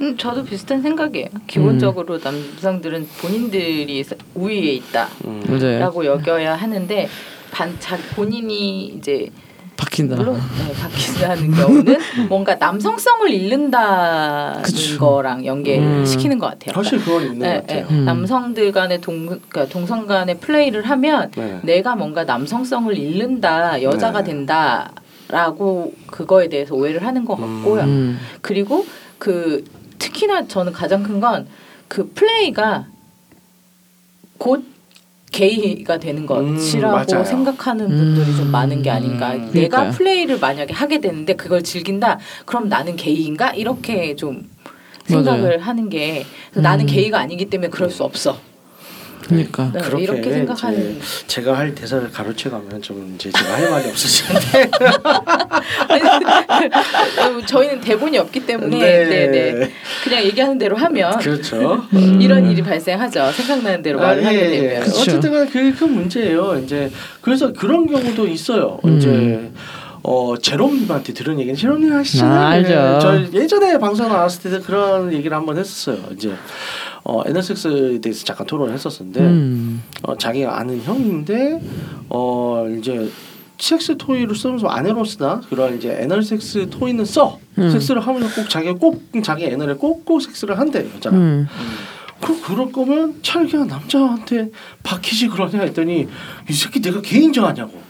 음, 0.00 0.16
저도 0.16 0.44
비슷한 0.44 0.82
생각이에요. 0.82 1.26
기본적으로 1.46 2.18
남성들은 2.18 3.08
본인들이 3.20 4.04
우위에 4.34 4.80
음. 5.24 5.42
맞아요. 5.46 5.58
있다라고 5.58 6.06
여겨야 6.06 6.54
하는데 6.54 7.08
반, 7.50 7.76
자, 7.78 7.96
본인이 8.14 8.86
이제 8.86 9.28
박힌다. 9.76 10.16
물론 10.16 10.36
네, 10.36 10.72
바뀐다는 10.74 11.50
경우는 11.52 11.98
뭔가 12.28 12.54
남성성을 12.54 13.30
잃는다는 13.30 14.62
그쵸. 14.62 14.98
거랑 14.98 15.44
연계시키는 15.44 16.38
것 16.38 16.46
같아요. 16.46 16.74
사실 16.82 16.98
그건 17.00 17.22
있는 17.24 17.38
네, 17.40 17.54
것 17.54 17.66
같아요. 17.66 17.86
네. 17.88 17.94
음. 17.94 18.04
남성들 18.04 18.72
간의 18.72 19.00
동, 19.00 19.26
그러니까 19.26 19.66
동성 19.66 20.06
간의 20.06 20.38
플레이를 20.38 20.84
하면 20.84 21.30
네. 21.36 21.60
내가 21.62 21.96
뭔가 21.96 22.24
남성성을 22.24 22.96
잃는다, 22.96 23.82
여자가 23.82 24.22
네. 24.22 24.30
된다라고 24.30 25.92
그거에 26.06 26.48
대해서 26.48 26.74
오해를 26.74 27.04
하는 27.04 27.24
것 27.24 27.36
같고요. 27.36 27.82
음. 27.82 28.18
그리고 28.40 28.86
그 29.18 29.64
특히나 30.06 30.48
저는 30.48 30.72
가장 30.72 31.02
큰 31.02 31.20
건 31.20 31.46
그 31.88 32.10
플레이가 32.14 32.86
곧 34.38 34.64
게이가 35.30 35.98
되는 35.98 36.24
것이라고 36.26 36.96
음, 36.96 37.06
맞아요. 37.06 37.24
생각하는 37.24 37.86
분들이 37.88 38.34
좀 38.36 38.46
음, 38.46 38.50
많은 38.50 38.82
게 38.82 38.90
아닌가. 38.90 39.34
음, 39.34 39.50
내가 39.52 39.78
그러니까요. 39.78 39.90
플레이를 39.92 40.38
만약에 40.38 40.72
하게 40.74 41.00
되는데 41.00 41.34
그걸 41.36 41.62
즐긴다. 41.62 42.18
그럼 42.46 42.68
나는 42.68 42.96
게이인가? 42.96 43.52
이렇게 43.54 44.16
좀 44.16 44.48
생각을 45.04 45.58
하는 45.58 45.88
게 45.90 46.24
나는 46.54 46.84
음. 46.84 46.86
게이가 46.86 47.18
아니기 47.18 47.46
때문에 47.50 47.68
그럴 47.70 47.90
수 47.90 48.04
없어. 48.04 48.38
그러니까 49.22 49.70
네, 49.72 49.80
그렇게 49.80 50.02
이렇게 50.02 50.30
생각하는. 50.30 51.00
제가 51.26 51.56
할 51.56 51.74
대사를 51.74 52.10
가로채 52.10 52.50
가면 52.50 52.82
좀 52.82 53.14
이제 53.14 53.30
제가 53.30 53.54
할 53.54 53.70
말이 53.70 53.88
없으시는데 53.88 54.70
어, 57.20 57.40
저희는 57.46 57.80
대본이 57.80 58.18
없기 58.18 58.46
때문에 58.46 58.78
네. 58.78 59.26
네, 59.28 59.70
그냥 60.04 60.24
얘기하는 60.24 60.58
대로 60.58 60.76
하면 60.76 61.18
그렇죠. 61.18 61.84
이런 62.20 62.50
일이 62.50 62.62
발생하죠. 62.62 63.30
생각나는 63.32 63.82
대로 63.82 63.98
말을 64.00 64.24
아, 64.24 64.26
하게 64.28 64.38
예, 64.38 64.52
예. 64.52 64.60
되면. 64.68 64.82
그쵸. 64.82 65.00
어쨌든 65.00 65.32
간에 65.32 65.46
그게 65.46 65.72
큰 65.72 65.92
문제예요. 65.94 66.58
이제 66.64 66.90
그래서 67.20 67.52
그런 67.52 67.86
경우도 67.86 68.26
있어요. 68.26 68.78
음. 68.84 68.98
이제 68.98 69.50
어 70.04 70.34
제롬님한테 70.36 71.12
들은 71.12 71.38
얘기는 71.38 71.54
제롬님 71.56 71.94
아시잖아요. 71.94 72.40
아, 72.40 72.48
알죠. 72.50 72.70
예, 72.72 72.98
저 73.00 73.38
예전에 73.38 73.78
방송 73.78 74.08
나왔을 74.08 74.50
때 74.50 74.58
그런 74.60 75.12
얘기를 75.12 75.36
한번 75.36 75.58
했었어요. 75.58 75.98
이제 76.16 76.32
어 77.04 77.22
에너섹스에 77.26 78.00
대해서 78.00 78.24
잠깐 78.24 78.46
토론을 78.46 78.74
했었는데 78.74 79.20
음. 79.20 79.82
어 80.02 80.16
자기가 80.16 80.58
아는 80.58 80.80
형인데 80.82 81.60
어 82.08 82.66
이제 82.78 83.10
섹스 83.58 83.96
토이를 83.96 84.34
쓰면서 84.34 84.68
아네로스나 84.68 85.42
그런 85.48 85.76
이제 85.76 85.92
애널 86.00 86.22
섹스 86.22 86.68
토이는 86.68 87.04
써 87.04 87.38
음. 87.58 87.70
섹스를 87.70 88.00
하면서 88.00 88.34
꼭 88.34 88.48
자기가 88.48 88.74
꼭 88.74 89.02
자기 89.22 89.44
애널에 89.44 89.74
꼭꼭 89.74 90.22
섹스를 90.22 90.58
한대 90.58 90.86
여자가 90.96 91.16
음. 91.16 91.46
그럼 92.20 92.40
그럴 92.40 92.72
거면 92.72 93.20
그냥 93.22 93.66
남자한테 93.66 94.50
박히지 94.82 95.28
그러냐 95.28 95.60
했더니 95.62 96.08
이 96.48 96.52
새끼 96.52 96.80
내가 96.80 97.00
개인적 97.00 97.44
하냐고 97.44 97.80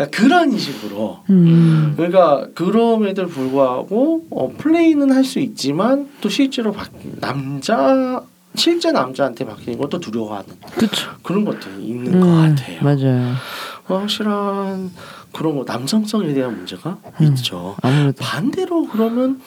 그러니까 0.00 0.10
그런 0.18 0.56
식으로 0.56 1.18
음. 1.28 1.92
그러니까 1.96 2.46
그럼에도 2.54 3.26
불구하고 3.26 4.26
어, 4.30 4.52
플레이는 4.56 5.12
할 5.12 5.24
수 5.24 5.38
있지만 5.40 6.08
또 6.22 6.28
실제로 6.30 6.72
박, 6.72 6.88
남자 7.20 8.22
실제 8.54 8.90
남자한테 8.90 9.44
박히는 9.44 9.78
것도 9.78 10.00
두려워하는 10.00 10.48
그쵸. 10.74 11.10
그런 11.22 11.44
것들이 11.44 11.84
있는 11.86 12.14
음, 12.14 12.20
것 12.20 12.26
같아요. 12.26 12.82
맞아요. 12.82 13.34
어, 13.88 13.98
확실한 13.98 14.90
그런 15.32 15.56
거 15.56 15.64
남성성에 15.66 16.32
대한 16.32 16.56
문제가 16.56 16.96
음. 17.20 17.26
있죠. 17.26 17.76
아무래도 17.82 18.14
반대로 18.18 18.88
그러면 18.88 19.40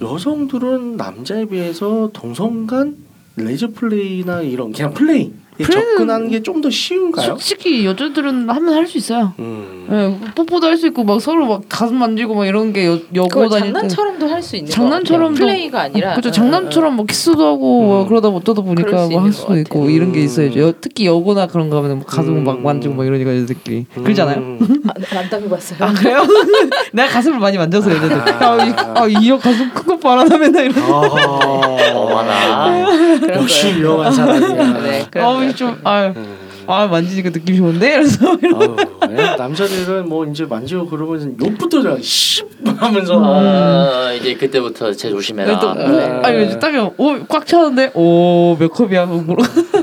여성들은 0.00 0.96
남자에 0.96 1.44
비해서 1.44 2.10
동성간 2.12 2.96
레즈 3.36 3.68
플레이나 3.68 4.40
이런 4.40 4.72
그냥 4.72 4.94
플레이는 4.94 5.44
접근하는 5.70 6.30
게 6.30 6.40
좀 6.42 6.60
더 6.60 6.70
쉬운가요? 6.70 7.26
솔직히 7.36 7.84
여자들은 7.84 8.48
하면 8.48 8.74
할 8.74 8.86
수 8.88 8.98
있어요. 8.98 9.34
음. 9.38 9.73
예, 9.90 10.16
뽀뽀도 10.34 10.66
할 10.66 10.76
수 10.76 10.86
있고 10.88 11.04
막 11.04 11.20
서로 11.20 11.46
막 11.46 11.62
가슴 11.68 11.96
만지고 11.96 12.34
막 12.34 12.46
이런 12.46 12.72
게 12.72 12.86
여, 12.86 12.98
여고 13.14 13.28
그걸 13.28 13.48
다닐 13.48 13.66
때 13.72 13.72
장난처럼도 13.80 14.26
할 14.28 14.42
수 14.42 14.56
있는 14.56 14.70
장난처럼도- 14.72 15.34
같아요. 15.34 15.34
플레이가 15.34 15.80
아니라 15.82 16.14
그죠 16.14 16.28
응, 16.28 16.32
장난처럼 16.32 16.96
뭐 16.96 17.06
키스도 17.06 17.46
하고 17.46 17.80
음. 17.82 17.86
뭐 17.86 18.08
그러다 18.08 18.28
어쩌다 18.28 18.62
보니까 18.62 19.06
수뭐할 19.06 19.32
수도 19.32 19.48
것 19.48 19.56
있고. 19.58 19.90
이런 19.90 20.12
게 20.12 20.22
있어야죠. 20.22 20.58
음. 20.58 20.68
여, 20.68 20.72
특히 20.80 21.06
여고나 21.06 21.46
그런 21.46 21.70
거 21.70 21.76
하면 21.78 21.98
뭐 21.98 22.06
가슴 22.06 22.42
막 22.44 22.56
음. 22.58 22.62
만지고 22.62 22.94
막 22.94 23.06
이러니까 23.06 23.30
애들끼리 23.32 23.86
그러잖아요. 23.94 24.38
음. 24.38 24.58
응. 24.62 24.82
아, 24.88 25.18
안 25.18 25.28
당해봤어요. 25.30 25.78
아 25.80 25.92
그래요? 25.92 26.22
내가 26.92 27.08
가슴을 27.08 27.38
많이 27.38 27.56
만져서 27.58 27.90
얘네들 27.94 28.16
아. 28.42 28.94
아이형 29.02 29.38
가슴 29.38 29.70
큰 29.72 29.84
거 29.84 29.98
봐라 29.98 30.24
나 30.24 30.38
맨날 30.38 30.64
이런. 30.66 30.78
아, 30.90 31.94
어머나. 31.94 33.18
그런 33.20 33.42
역시 33.42 33.64
거예요. 33.64 33.78
유명한 33.78 34.12
사람이야. 34.12 34.72
네, 34.82 35.06
그런 35.10 35.34
거예요. 35.36 35.50
아좀아 35.50 36.06
음. 36.16 36.44
아, 36.66 36.86
만지니까 36.86 37.28
느낌 37.30 37.56
좋은데 37.56 37.94
이래서 37.96 38.38
예? 38.42 39.13
남자들은 39.44 40.08
뭐 40.08 40.24
이제 40.26 40.44
만지고 40.44 40.86
그러면 40.86 41.36
욕부터 41.40 41.82
그냥 41.82 42.00
씨 42.02 42.42
하면서 42.76 43.16
어, 43.16 44.12
이제 44.14 44.34
그때부터 44.34 44.92
제 44.92 45.10
조심해라. 45.10 45.60
또 45.60 45.74
네. 45.74 46.08
오, 46.08 46.22
아니 46.22 46.46
이제 46.46 46.58
딱오꽉 46.58 47.46
차는데 47.46 47.92
오몇 47.94 48.72
컵이야 48.72 49.06
뭐 49.06 49.36